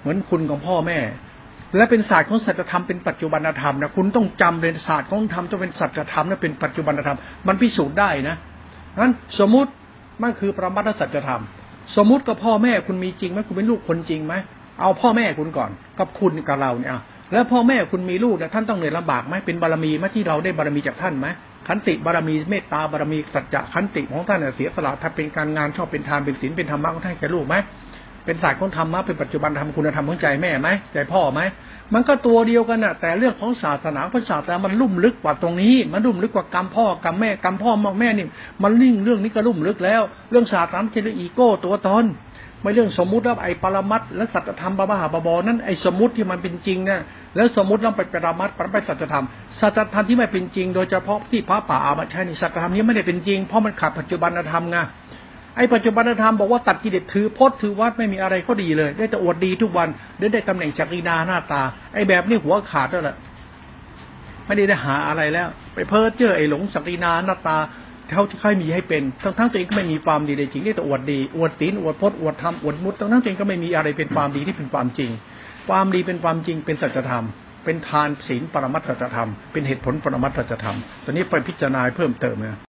[0.00, 0.98] เหมือนคุณของพ่อแม่
[1.76, 8.36] และเป็นศาสตร์ของสัจธรรมเป็นปัจจุบันธรรมนะคุณต้องจำเลยศาสตร์ของธรรมจะเป็นสัจธรรมนะเป็นปัจจุบันธรรมมันพิสูจน์ได้นะ
[9.00, 9.70] นั้นสมมติ
[10.22, 11.42] มันคือประมัตสัจธรรม
[11.96, 14.34] สมมติกับพ่อแม่คุณมีจริงไหมคุณเป็นลูกคนจริงไหม
[14.80, 16.92] เอาพ่อแม่คุณก่อน กับคุณกับเราเนี่ย
[17.32, 21.26] แล้วพ่อแม่คุณมีลูกเนี่ยท่านต้องเหนื่อยลำบากไหมเป็นบารมีไหมที่เราได้บารมีจากท่านไหม
[21.68, 27.54] ขันติบารมีเมตตาบารมีสัจจะขันติของท่านเสียสละถ้าเป็นการงานชอบเป็นทานเป็นศีลเป็นธรรมะของท่านแก่ลูกไหม
[28.26, 31.40] เป็นศาสตร์ของธรรมะเป็นปัจจุบันทำคุณธรรมของใจแม่ไหมใจพ่อไหม
[31.94, 38.26] มันก็ตัวเดียวกันน่ะ แต่เรื่องของศาสนาพระศาสนามันลุ่มลึกกว่าตรงนี้ มันลุ่มลึกกว่ากรรมพ่อกรรมแม่กรรมพ่อมองแม่นี่
[38.62, 42.06] มันลิ่งเรื่องนี้ก็ลุ่มลึกแล้ว เรื่องศาสนาจะเรื่องอีโก้ตัวตน
[42.62, 47.00] ไม่เรื่องสมมุติว่าไอ้ปรมัตและสัจธรรมบาบาบาบอนั้นไอ้สมมติที่มันเป็นจริงเนี่ย
[47.36, 49.24] แล้วสมมติต้องไปปรมัตปรไปสัจธรรม
[49.60, 54.76] สัจธรรมที่ไม่เป็นจริง โดยเฉพาะที่พระป่าอาบัติใช้ในสัจธรรมนี้ไม่ได้เป็นจริงเพราะมันขาดปัจจุบันธรรมไง
[55.56, 59.88] ไอ้ปัจจุบันธรรมบอกว่าตัดกิเลสถือพจน์ถือวัดไม่มีอะไรก็ดีเลย ได้แต่อวดดีทุกวัน
[60.18, 61.62] ได้ได้ตำแหน่งจักรีนาหน้าตา
[61.94, 63.16] ไอ้แบบนี้หัวขาดแล้วแหละ
[64.46, 67.58] ไม่ได้ได้หาอะไรแล้ว ไปเพ้อเจ้อไอ้หลงสักรีนาหน้าตา
[68.10, 75.10] เท่าที่ค่อยมีให้เป็น ทั้งทั้งตัวเองก็ไม่มีความดีในจริงได้แต่อวดดีอวดศีลอวดพจน์อวดธรรมอวดมุตทั้งทั้งตัวเองก็ไม่มีอะไรเป็นความดีที่เป็นความจริง
[75.68, 77.24] ความดีเป็นความจริงเป็นสัจธรรม
[77.64, 82.65] เป็นทานศีลปรมัตถธรรม เป็นเหตุผลปรมัตถธรรมตอนนี้ไปพิจารณาเพิ่มเติมนะ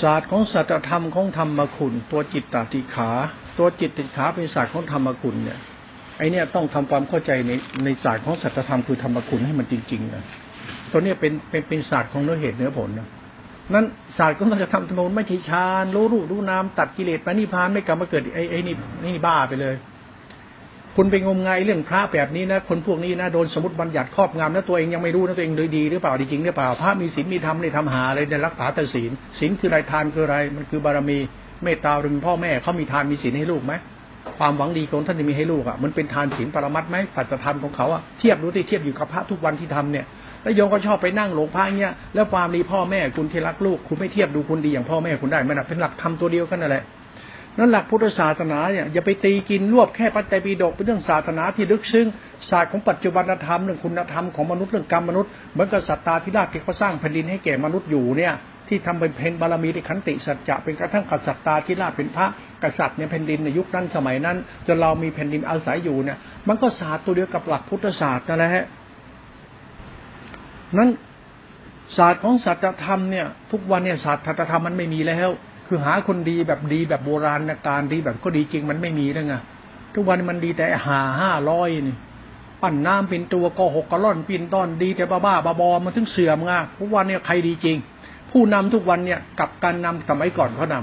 [0.00, 3.10] ศาสตร์ของสัจธรรมของธรรมคุณ ตัวจิตตติขา
[3.58, 5.58] ตัวจิตติขาเป็นศาสตร์ของธรรมคุณเนี่ย
[6.18, 7.52] ไอเนี่ยต้องทำความเข้าใจใน
[7.84, 10.24] ในศาสตร์ของสัจธรรมคือธรรมคุณให้มันจริงๆนะ
[10.90, 13.08] ตัวเนี้เป็นเป็นเป็นศาสตร์ของเนื้อเหตุเนื้อผลนะ
[13.74, 13.86] นั้น
[14.18, 18.74] ศาสตร์ของเราจะทำธรรมไม่ใช่ฌานรู้รูรู้นามตัดกิเลสไปนิพพานไม่กลับมาเกิดไอไอนี่
[19.04, 19.74] นี่บ้าไปเลย
[21.00, 31.18] คุณไปงมงายเรื่องพระแบบนี้นะคนพวกนี้นะโดนสมมติบัญญัติครอบงำแล้วตัวเองยังไม่รู้นะตัวเองโดยดีหรือเปล่าดีจริงหรือเปล่าพระมีศีลมีธรรมในทำหาอะไรในรักษาแต่ศีลศีลคืออะไรทานคืออะไร มันคือบารมี
[31.62, 33.72] เมตตาเป็นพ่อแม่เขามีทานมีศีลให้ลูกไหม
[34.38, 40.04] ความหวังดีของท่านจะมีให้ลูกอะมันเป็นทานศีลปรมัตไหมสัจธรรมของเขาอะเทียบดูที่เทียบอยู่กับพระทุกวันที่ทำเนี่ย
[40.42, 46.84] แล้วโยมก็ชอบไปนั่งหลงพระเงี้ยแล้วความดีพ่อแม่คุณที่รักลูก คุณไม่เทียบดูคุณดีอย่างพ่อแม่คุณได้ไหมนะเป็นหลักทำตัวเดียวกันนั่นแหละ
[47.58, 52.06] นั่นหลักพุทธศาสนาเนี่ยอย่าไปตีกินรวบแค่ปัจจัยปีดกเป็นเรื่องศาสนาที่ลึกซึ้ง
[52.50, 58.34] ศาสตร์ของปัจจุบันธรรมเรื่องคุณธรรมของมนุษย์เรื่องกรรมมนุษย์เหมือนกับสัตตาธิราชที่เขาสร้างแผ่นดินให้แก่มนุษย์อยู่เนี่ย
[58.68, 62.26] ที่ทำเป็นเพนบารมีที่ขันติสัจจะเป็นกระทั่งกษัตริย์ตาธิราชเป็นพระ
[62.62, 66.18] กษัตริย์เนี่ยแผ่นดินในยุคนั้นสมัยนั้น จนเรามีแผ่นดินอาศัยอยู่เนี่ย
[66.48, 68.66] มันก็ศาสตร์ตัวเดียวกับหลักพุทธศาสตร์นั่นแหละ
[70.78, 70.90] นั้น
[71.96, 75.30] ศาสตร์ของสัจธรรมเนี่ย ทุกวันเนี่ยศาสตร์ธรรมมันไม่มีแล้ว
[75.68, 79.34] คือหาคนดีแบบดีแบบโบราณการดีแบบก็ดีจริงมันไม่มีแล้วไง
[79.94, 81.96] ทุกวันมันดีแต่หาห้าร้อยนี่
[82.62, 87.76] ปั้นน้ำเป็นตัวก็หกกระล่อนปินต้อนดีแต่บ้าบ้าบาบอมันถึงเสื่อมไงทุกวันเนี่ยใครดีจริง
[88.30, 90.76] ผู้นำทุกวันเนี่ยกับการนำสมัยก่อนเขาน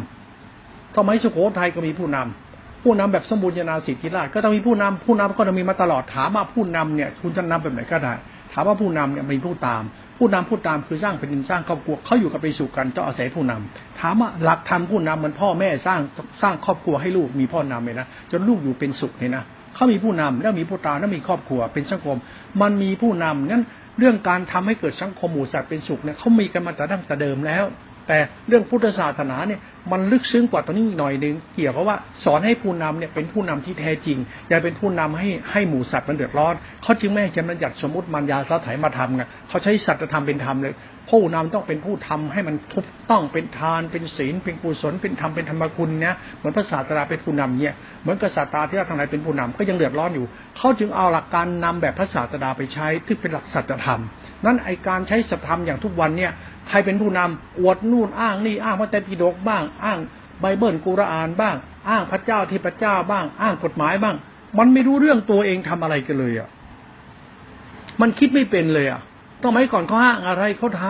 [0.45, 8.13] ำสมัยสุโขทัยก็มีผู้นำผู้นำแบบสมบูรณาสิทธิราชก็ต้องมีผู้นำผู้นำก็ต้องมีมาตลอดถามว่าผู้นำเนี่ย คุณจะนำแบบไหนก็ได้
[8.53, 9.83] ถามว่าผู้นำเนี่ยมีผู้ตาม
[10.17, 15.99] ผู้นำผู้ตามคือสร้างแผ่นดินสร้างครอบครัวเขาอยู่กับไปสู่กันต้องอาศัยผู้นำถามว่าหลักธรรมผู้นำเหมือนพ่อแม่สร้าง
[16.41, 19.43] สร้างครอบครัวให้ลูกมีพ่อนำเลยนะจนลูกอยู่เป็นสุขเลยนะ
[19.75, 22.17] เขามีผู้นำแล้วมีผู้ตามแล้วมีครอบครัวเป็นสังคม
[22.61, 23.63] มันมีผู้นำนั้น
[23.99, 27.63] เรื่องการทำให้เกิดสังคมหมู่สัตว์เป็นสุขเนี่ยเขามีกันมาแต่ดั้งแต่เดิมแล้ว
[28.07, 29.59] แต่เรื่องพุทธศาสนาเนี่ย
[29.91, 34.17] มันลึกซึ้งกว่าตรงนี้หน่อยหนึ่งเกี่ยวกับว่าสอนให้ผู้นำเนี่ยเป็นผู้นำที่แท้จริง
[34.49, 40.75] อย่าเป็นผู้นำให้ให้หมู่สัตว์มันเดือดร้อนเขาจึงไม่ให้ช้บัญญัติสมมติมันยาสาไถมาทำไงเขาใช้สัตว์ธรรมเป็นธรรมเลย
[41.11, 50.25] ผู้นำต้องเป็นผู้ทำให้มันทุกต้องเป็นทานเป็นศีลเป็นกุศลเป็นธรรมเป็นธรรมคุณเนี่ยเหมือนพระศาสดาเป็นผู้นำเนี่ยเหมือนกษัตริย์ที่เราทั้งหลายเป็นผู้นำก็ยังเดือดร้อนอยู่
[50.57, 54.01] เขาจึงเอาหลักการนำแบบพระศาสดาไปใช้ที่เป็นหลักสัจธรรม
[54.45, 56.31] นั้นไอการใช้สัจธรรมอย่างทุกวันเนี่ย
[56.69, 59.99] ใครเป็นผู้นำอวดนู่นอ้างนี่อ้างพระแต่ปิฎกบ้างอ้าง
[60.41, 61.55] ไบเบิลกุรอานบ้าง
[61.89, 64.15] อ้างพระเจ้าที่พระเจ้าบ้าง อ้างกฎหมายบ้าง
[64.57, 66.49] มันไม่รู้เรื่องตัวเองทำอะไรกันเลยอะ
[68.01, 69.01] มันคิดไม่เป็นเลยอะ
[69.41, 70.83] ต้องไหมก่อนเขาอ้างอะไรเขาท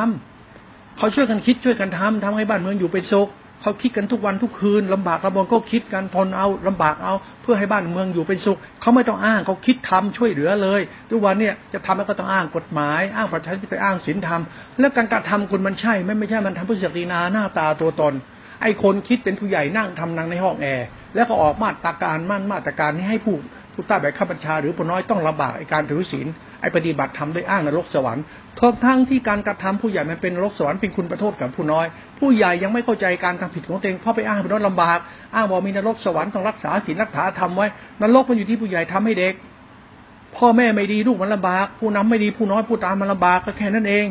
[0.46, 3.30] ำเขาช่วยกันคิดช่วยกันทำทำให้บ้านเมืองอยู่เป็นสุข
[3.62, 14.42] เขาคิดกันทุกวันทุกคืนลำบากลำบนก็คิดกันทนเอาลำบากเอา เพื่อให้บ้านเมืองอยู่เป็นสุขเขาไม่ต้องอ้างเขาคิดทำช่วยเหลือเลย ทุกวันเนี่ยจะทำแล้วก็ต้องอ้างกฎหมาย อ้างประชาธิปไตยอ้างศีลธรรม
[14.80, 18.14] แล้วการกระทำคุณมันใช่ไม่ไม่ใช่มันทำเพื่อศักดินาหน้าตาตัวตน
[18.62, 23.36] ไอ้คนคิดเป็นผู้ใหญ่นั่งทำนังในห้องแอร์แล้วก็ออกมาตรการมั่นมาตรการนี้ให้ผู้
[23.74, 26.28] ผู้ใต้แบบข้าบัญชา หรือผู้น้อยต้องลำบากไอ้การถือศีล
[26.62, 28.24] ไอ้ปฏิบัติทำด้วยอ้างนรกสวรรค์
[28.60, 31.86] ทั้งทั้งที่การกระทำผู้ใหญ่มันเป็นนรกสวรรค์เป็นคุณประโทษกับผู้น้อย
[32.20, 34.98] ผู้ใหญ่ยังไม่เข้าใจการทำผิดของตัวเองเพราะไปอ้างผู้น้อยลำบาก
[35.36, 37.68] อ้างว่ามีนรกสวรรค์ต้องรักษาศีลรักษาธรรมไว้
[38.02, 39.34] นรกมันอยู่ที่ผู้ใหญ่ทำให้เด็ก
[40.38, 44.06] พ่อแม่ไม่ดีลูกมันลำบาก ผู้นำไม่ดีผู้น้อยผู้ตามมันลำบากก็แค่นั้นเอง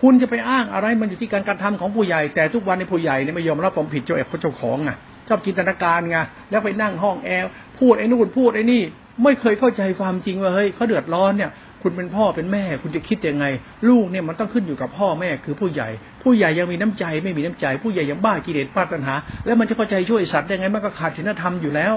[0.00, 4.90] คุณจะไปอ้างอะไรมันอยู่ที่การกระทำของผู้ใหญ่ แต่ทุกวันในผู้ใหญ่เนี่ยไม่ยอมรับความผิดเจ้าเอกเจ้าของไง
[5.28, 6.16] ชอบจินตนาการไง
[6.50, 8.82] แล้วไปนั่งห้องแอร์พูดไอ้นู่นพูดไอ้นี่
[9.24, 11.50] ไม่เคยเข้าใจความจริงว่าเฮ้ยเขาเดือดร้อนเนี่ย
[11.82, 13.44] คุณเป็นพ่อเป็นแม่ คุณจะคิดยังไง
[13.88, 15.88] ลูกเนี่ยมันต้องขึ้นอยู่กับพ่อแม่คือผู้ใหญ่
[16.22, 21.94] ผู้ใหญ่ยังมีน้ำใจไม่มีน้ำใจ ผู้ใหญ่ยังบ้ากิเลสบ้าตัณหา แล้วมันจะเข้าใจช่วยสัตว์ได้ไงมันก็ขาดศีลธรรมอยู่แล้ว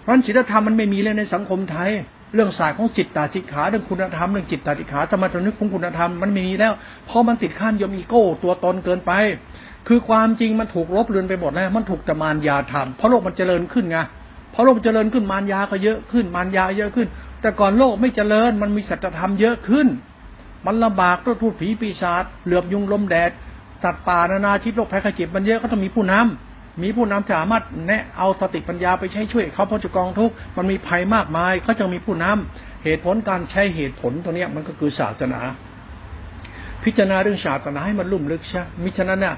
[0.00, 1.90] เพราะศีลธรรมมันไม่มีเลยในสังคมไทย
[2.34, 6.72] เรื่องศาสตร์ของจิตตาธิขาเรื่องคุณธรรมเรื่องจิตตาธิขาธรรมะนึกของคุณธรรมมันไม่มีแล้ว
[7.06, 9.12] เพราะมันติดขั้นยมอีโก้ ตัวตนเกินไป
[9.88, 13.98] คือความจริงมันถูกลบเลือนไปหมดแล้วมันถูกแตมารยาทำเพราะโลกมันเจริญขึ้นไง
[14.52, 17.08] เพราะโลกเจริญขึ้นมารยาก็เยอะขึ้นมารยาเยอะขึ้น
[17.40, 19.86] แต่ก่อนโลกไม่เจริญมันมีสัจธรรมเยอะขึ้น
[20.66, 23.30] มันลำบากตัวทูตผีปีศาจเหลือบยุงลมแดด
[23.82, 35.40] สัตว์ป่านานาชิตโรคภัยไข้เจ็บมันเยอะก็ต้องมีผู้นำ มีผู้นำสามารถแนะเอาสติปัญญาไปใช้ช่วยเขาพ้นจากกองทุกข์มันมีภัยมากมายเขาจะมีผู้นำเหตุผลการใช้เหตุผลตัวเนี้ยมันก็คือศาสนา
[36.84, 39.36] พิจารณาเรื่องศาสนาให้มันลุ่มลึกใช่มิฉะนั้นเนี่ย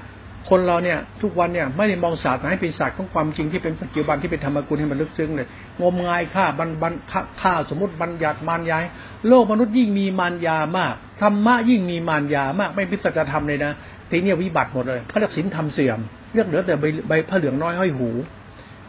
[0.49, 5.47] คนเราเนี่ยทุกวันเนี่ยไม่ได้มองศาสตร์ให้เป็นศาสตร์ของความจริงที่เป็นปัจจุบันที่เป็นธรรมกุลให้มันลึกซึ้งเลย
[5.81, 6.93] งมงายฆ่าบันบัน
[7.41, 8.83] ฆ่าสมมติบัญญัติมารยาย
[9.27, 13.71] โลกมนุษย์ยิ่งมีมารยามากธรรมะยิ่งมีมารยามาก ไม่พิสัจธรรมเลยนะ
[14.09, 15.99] ทีนี้วิบัติหมดเลยเขาเรียกศีลธรรมเสื่อม
[16.37, 18.09] เรียกเหลือแต่ใบใบผ้าเหลืองน้อยห้อยหู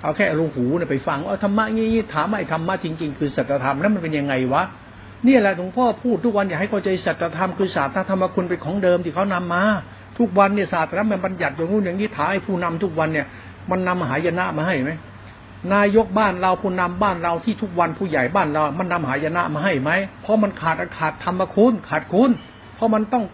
[0.02, 4.62] เอาแค่รูหูเนี่ยไปฟังว่าธรรมะงี้ถามไอ้ธรรมะจริง ๆ คือสัจธรรมแล้วมันเป็นยังไงวะ
[5.26, 9.62] นี่แหละหลวงพ่อพูดทุกวันอยากให้เข้าใจสัจธรรมคือศาสตร์ธรรมคุณเป็นของเดิมที่เขานำมา
[10.18, 13.26] ทุกวันเนี่ยศาสตร์นั้นมันบัญญัติอย่างนู้นอย่างนี้ถ่ายผู้นำทุกวันเนี่ย
[13.70, 14.92] มันนำหายนะมาให้ไหม
[15.74, 19.90] นายกบ้านเราผู้นำบ้านเราที่ทุกวันผู้ใหญ่บ้านเรา มันนำหายนะมาให้ไหม
[20.22, 22.30] เพราะมันขาดขาดธรรมคุณขาดคุณ
[22.74, 23.24] เพราะมันต้อง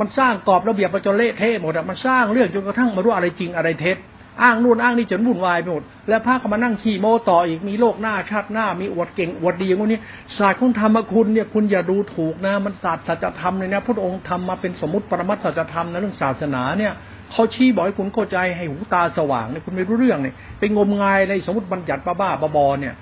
[0.00, 3.98] มันสร้างกรอบระเบียบประจนเละเทะหมดอะมันสร้างเรื่องจนกระทั่งมารู้อะไรจริงอะไรเท็จ
[4.42, 10.00] อ้างนู่นอ้างนี่จนวุ่นวายไปหมด แล้วพระก็มานั่งขี่โมต่ออีกมีโลกหน้าชาติหน้า มีอวดเก่งอวดดีอย่างนี้
[10.38, 16.92] ศาสตร์ของธรรมคุณเนี่ยคุณอย่าดูถูกนะ มันศาสตร์สัจธรรมเลยนะพระองค์ทำมาเป็นสมมติปรมัตสัจธรรมนะเรื่องศาสนาเนี่ย
[17.32, 22.94] เขาชี้บอกให้คุณเข้าใจให้หูตาสว่างเนี่ยคุณไม่รู้เรื่องเนี่ยไปงมงายในสมมติบัญญัติบ้าๆบอๆเนี่ย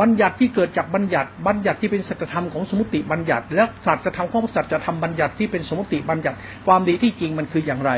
[0.00, 7.92] บัญญัติที่เกิดจากบัญญัติบัญญัติที่เป็นสัจธรรมของสมุติบัญญัติ และสัจธรรมของสัจธรรมบัญญัติที่เป็นสมุติบัญญัติ ความดีที่จริงมันคืออย่างไร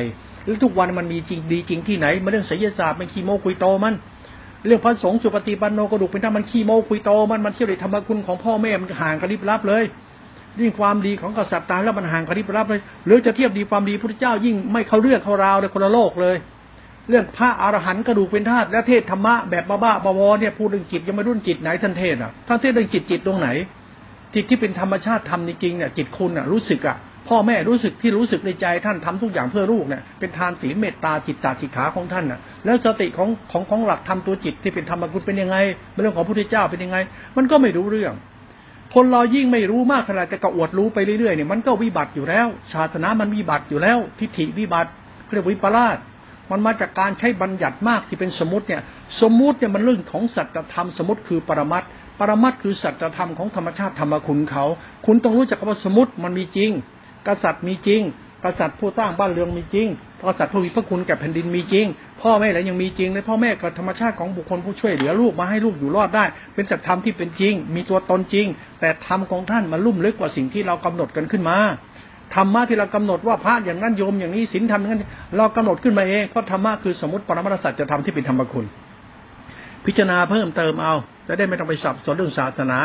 [0.45, 3.95] แล้วทุกวันมันมีจริงดีจริงที่ไหนมาเรื่องไสยศาสตร์มันขี้โมคุยโตมัน
[4.67, 9.85] เรื่องพระสงฆ์สุปฏิปันโนกระดูกเป็นถ้ามันขี้โมคุยโตมันมันเที่ยวในธรรมคุณของพ่อแม่มันห่างกันริบลับเลย
[10.61, 16.37] ยิ่งความดีของกษัตริย์ตายแล้วมันห่างกันริบลับเลย หรือจะเทียบดีความดีพระเจ้ายิ่งไม่เข้าเรื่องเข้าราวเลยคนละโลกเลย
[17.11, 23.49] เรื่องพระอรหันต์กระดูกเป็นธาตุและเทศธรรมะแบบบ้าๆบอๆเนี่ยพูดเรื่องจิตยังไม่รุ่นจิตไหนท่านเทศอะท่านเทศเรื่องจิตจิตตรงไหน
[24.35, 26.97] จิตที่เป็นธรรมชาติธรรมจริงเนี่ยจิตคุณอะรู้สึกอะ
[27.29, 35.57] พ่อแม่รู้สึกที่รู้สึกในใจท่านทำทุกอย่างเพื่อลูกเนี่ยเป็นทานศีลเมตตาจิตตาจิตขาของท่านน่ะ แล้วสติของของของหลักทำตัวจิตที่เป็นธรรมกุศเป็นยังไง
[36.03, 36.97] เรื่องของพระพุทธเจ้าเป็นยังไง
[37.37, 38.13] มันก็ไม่รู้เรื่อง
[38.95, 44.91] คนเรายิ่งไม่รู้มากขนาดจะกระอวดรู้ไปเรื่อยๆเนี่ยมันก็วิบัติอยู่แล้วศาสนามันวิบัติอยู่แล้ว ทิฏฐิวิบัติ
[45.33, 45.97] เรียกวิปลาส
[46.51, 48.83] มันมาจากการใช้บัญญัติมากที่เป็นสมมติเนี่ย
[49.21, 51.83] สมมติเนี่ยมันเรื่องของสัจธรรมสมมติคือปรมัต
[52.19, 54.65] ปรมัตคือสัจธรรมของธรรมชาติธรรมคุณเขา
[55.07, 56.71] คุณต้องรู้จักว่าสมมติมันมีจริง
[57.29, 58.03] กษัตริย์มีจริง
[58.45, 59.89] กษัตริย์ผู้สร้างบ้านเรือนมีจริง
[60.27, 61.87] กษัตริย์ผู้มีพระคุณแก่แผ่นดินมีจริง
[62.23, 68.47] พ่อแม่อะไรยังมีจริงเลยพ่อแม่กับธรรมชาติของบุคคลผู้ช่วยเหลือลูกมาให้ลูกอยู่รอดได้ เป็นสัจธรรมที่เป็นจริง มีตัวตนจริง
[68.81, 71.57] แต่ธรรมของท่านมาลุ่มลึกกว่าสิ่งที่เรากำหนดกันขึ้นมา
[72.35, 75.03] ธรรมะที่เรากำหนดว่าพระอย่างนั้นโยมอย่างนี้ศีลธรรมอย่างนั้น
[75.37, 78.67] เรากำหนดขึ้นมาเองเพราะธรรมะคือสมมติปรมัตสัจจะทำที่เป็นธรรมคุณ
[79.87, 80.95] พิจารณาเพิ่มเติมเอา
[81.29, 82.79] จะได้ไม่ต้องไปสับสนเรื่องศาสนา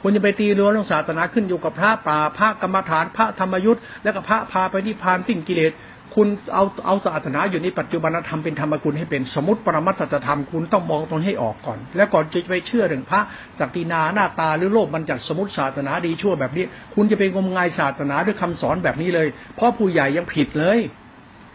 [0.00, 5.72] คุณจะไปตีรั้วเรื่องศาสนาขึ้นอยู่กับพระป่าพระกรรมฐานพระธรรมยุทธ์และก็พระพาไปนิพพานสิ้นกิเลส
[6.18, 13.20] คุณเอาเอาศาสนาอยู่ในปัจจุบันธรรมเป็นธรรมกุลให้เป็นสมมติปรมัตถธรรมคุณต้องมองตรงให้ออกก่อน แล้วก่อนจะไปเชื่อเรื่องพระ
[13.58, 20.78] จักตินาหน้าตาหรือโลกมันจัดสมมติศาสนาดีชั่วแบบนี้ คุณจะไปงมงายศาสนาด้วยคำสอนแบบนี้เลย เพราะผู้ใหญ่ยังผิดเลย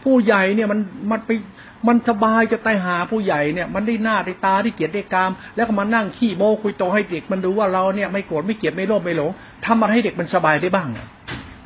[0.04, 1.30] ผู้ใหญ่เนี่ยมันมันไป
[1.88, 9.30] มันสบายจะตายหาผู้ใหญ่เนี่ย มันได้หน้าได้ตาได้เกียรติได้กาม แล้วก็มานั่งขี้โม้คุยโตให้เด็กมันดูว่าเราเนี่ยไม่โกรธไม่เกลียดไม่โลภไม่หลง
[9.66, 10.88] ทำอะไรให้เด็กมันสบายได้บ้าง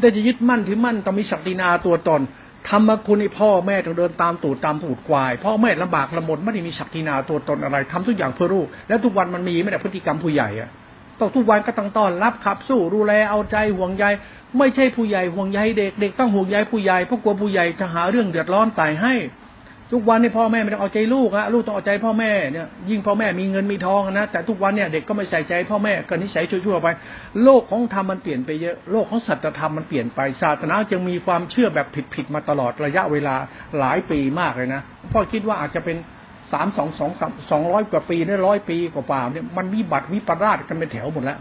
[0.01, 2.21] ได้จะยึดมั่นถือมั่นต้องมีศักดินาตัวตน
[2.69, 10.71] ทำมาคุณไอพ่อแม่ต้องเดินตามตูดตามผูดควาย พ่อแม่ลำบากลำบนไม่ได้มีศักดินาตัวตนอะไรทำทุกอย่างเพื่อลูก แล้วทุกวันมันมีไม่ได้พฤติกรรมผู้ใหญ่อะ
[11.19, 14.05] ต้องทุกวันก็ต้องต้อนรับขับสู้ดูแลเอาใจห่วงใย
[14.59, 19.15] ไม่ใช่ผู้ใหญ่ห่วงใยเด็กเด็กต้องห่วงใยผู้ใหญ่เพราะกลัวผู้ใหญ่จะหาเรื่องเดือดร้อนตายให้
[19.95, 26.89] ทุกวันนี่พ่อแม่ไม่ต้องเอาใจลูกฮะลูกต้องเอาใจพ่อแม่เนี่ยยิ่งพ่อแม่มีเงินมีทองนะแต่ทุกวันเนี่ยเด็กก็ไม่ใส่ใจพ่อแม่ก็นิสัยชั่วๆไป
[27.43, 33.35] โลกของธรรมมันเปลี่ยนไปเยอะโลกของสัจธรรมมันเปลี่ยนไปศาสนาจึงมีความเชื่อแบบผิดๆมาตลอดระยะเวลา
[33.79, 34.81] หลายปีมากเลยนะ
[35.13, 35.97] พ่อคิดว่าอาจจะเป็น
[36.53, 37.11] สามสองสอง
[37.51, 41.39] สองร้อยกว่าปีได้ร้อยปีกว่าๆเนี่ยมันวิบัติวิปราชกันเป็นแถวหมดแล้ว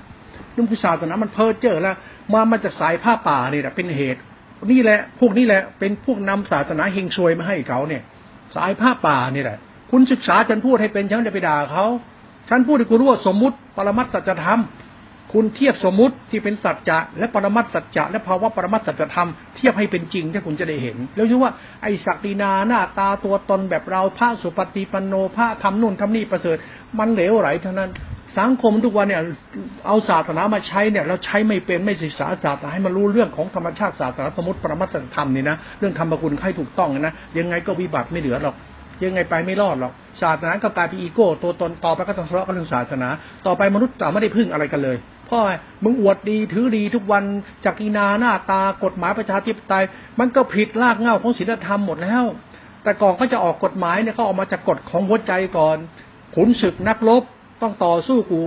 [0.56, 1.96] นุ่มพุทธศาสนามันเพ้อเจ้อแล้ว
[2.34, 4.22] มามันจะสายผ้าป่าเนี่ยเป็นเหตุ
[4.72, 8.04] นี่แหละพวกนี้แหละเป็นพวกนำศาสนาเฮงซวยมาให้เขาเนี่ย
[8.56, 9.58] สายผ้าป่านี่แหละ
[9.92, 11.86] คุณศึกษาฉันพูดให้เป็นฉันจะไปด่าเขา
[12.50, 14.62] ฉันพูดให้คุณรู้ว่าสมมุติปรมัตสัจธรรม
[15.34, 21.52] คุณเทียบสมมุติที่เป็นสัจจะและปรมัตสัจจะและภาวะปรมัตสัจธรรมเทียบให้เป็นจริงถ้าคุณจะได้เห็น แล้วรู้ว่า
[21.84, 26.58] ไอ้ศักดินาหน้าตาตัวตนแบบเราพระสุปฏิปันโนพระทำนู่นทำนี่ประเสริฐ
[27.00, 27.90] มันเหลวไหลเท่านั้น
[28.40, 29.22] สังคมทุกวันเนี่ย
[29.88, 38.56] เอาศาสนามาใช้เนี่ยเราใช้ไม่เป็นไม่ศึกษาศาสนาให้มันรู้เรื่องของธรรมชาติศาสนาสมมติปรมัตถธรรมนี่นะเรื่องธรรมคุณให้ถูกต้องนะยังไงก็วิบัติไม่เหลือหรอก
[39.04, 43.08] ยังไงไปไม่รอดหรอกศาสนาก็กลายเป็นอีโก้ตัวตนต่อไปก็ต้องทะเลาะกันเรื่องศาสนา
[43.48, 45.40] ต่อไปมนุษย์ต่าไม่ได้พึ่งอะไรกันเลยเพราะ
[45.84, 47.24] มึงอวดดีถือดีทุกวัน
[47.66, 49.84] จากอีนาหน้าตากฎหมายประชาธิปไตย
[50.20, 52.24] มันก็ผิดรากเหง้าของศีลธรรมหมดแล้ว
[52.84, 55.78] แต่ก่อนเขาจะออกกฎหมายเนี่ยเขาออกมาจากกฎของหัวใจก่อน
[56.36, 57.24] ขุนศึกนักรบ
[57.64, 58.42] ต้องต่อสู้กู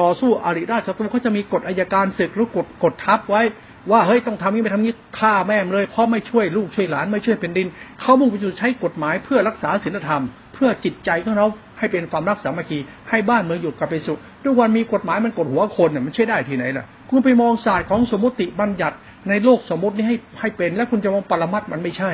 [0.00, 3.42] ต่อสู้อริราชศัตรูเขาจะมีกฎอายการศึกหรือกฎกฎทับไว้
[3.90, 7.68] ว่าเฮ้ยต้องทำนี้ไม่ทำนี้ฆ่าแม่เลยเพราะไม่ช่วยลูกช่วยหลานไม่ช่วยเป็นดิน
[8.00, 10.22] เขามุ่งไปสู่ใช้กฎหมายเพื่อรักษาศีลธรรม
[10.54, 11.46] เพื่อจิตใจของเรา
[11.78, 12.78] ให้เป็นความรักสามัคคี
[13.10, 18.96] ให้บ้านเมืองอยู่กับไปสุขทุกวันมีกฎหมายมันกดหัวคนเนี่ยมันใช่ได้ที่ไหนล่ะ คุณไปมองศาสตร์ของสมมติบัญญัติ
[19.28, 22.10] ในโลกสมมตินี้ให้ให้เป็น แล้วคุณจะมองปรมัตมันไม่ใช่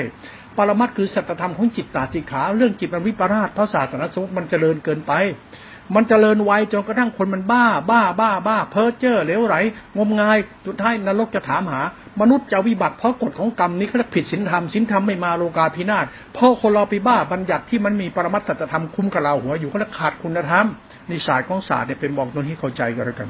[0.56, 5.12] ปรมัตคือสัจธรรมของจิตตาติขา เรื่องจิตมันวิปราชเพราะศาสนาสมมติมันเจริญเกินไป
[5.94, 9.56] มันจเจริญไวจนกระทั่งคนมันบ้า บ้า บ้า บ้า เพ้อเจ้อเหลวไหล
[9.96, 11.82] งมงาย สุดท้ายนรกจะถามหา
[12.20, 20.66] มนุษย์จะวิบัติเพราะกฎของกรรมนี้เขาผิดศีลธรรมศีลธรรมไม่มาโลกาพินาศเพราะคนเราไปบ้าบัญญัติที่มันมีปรมัตถธรรมคุ้มกับเราหัวอยู่เขาขาดคุณธรรม
[21.10, 23.28] นิสัยของศาสตร์เนี่ยเป็นบอกตรงนี้เข้าใจกันแล้วกัน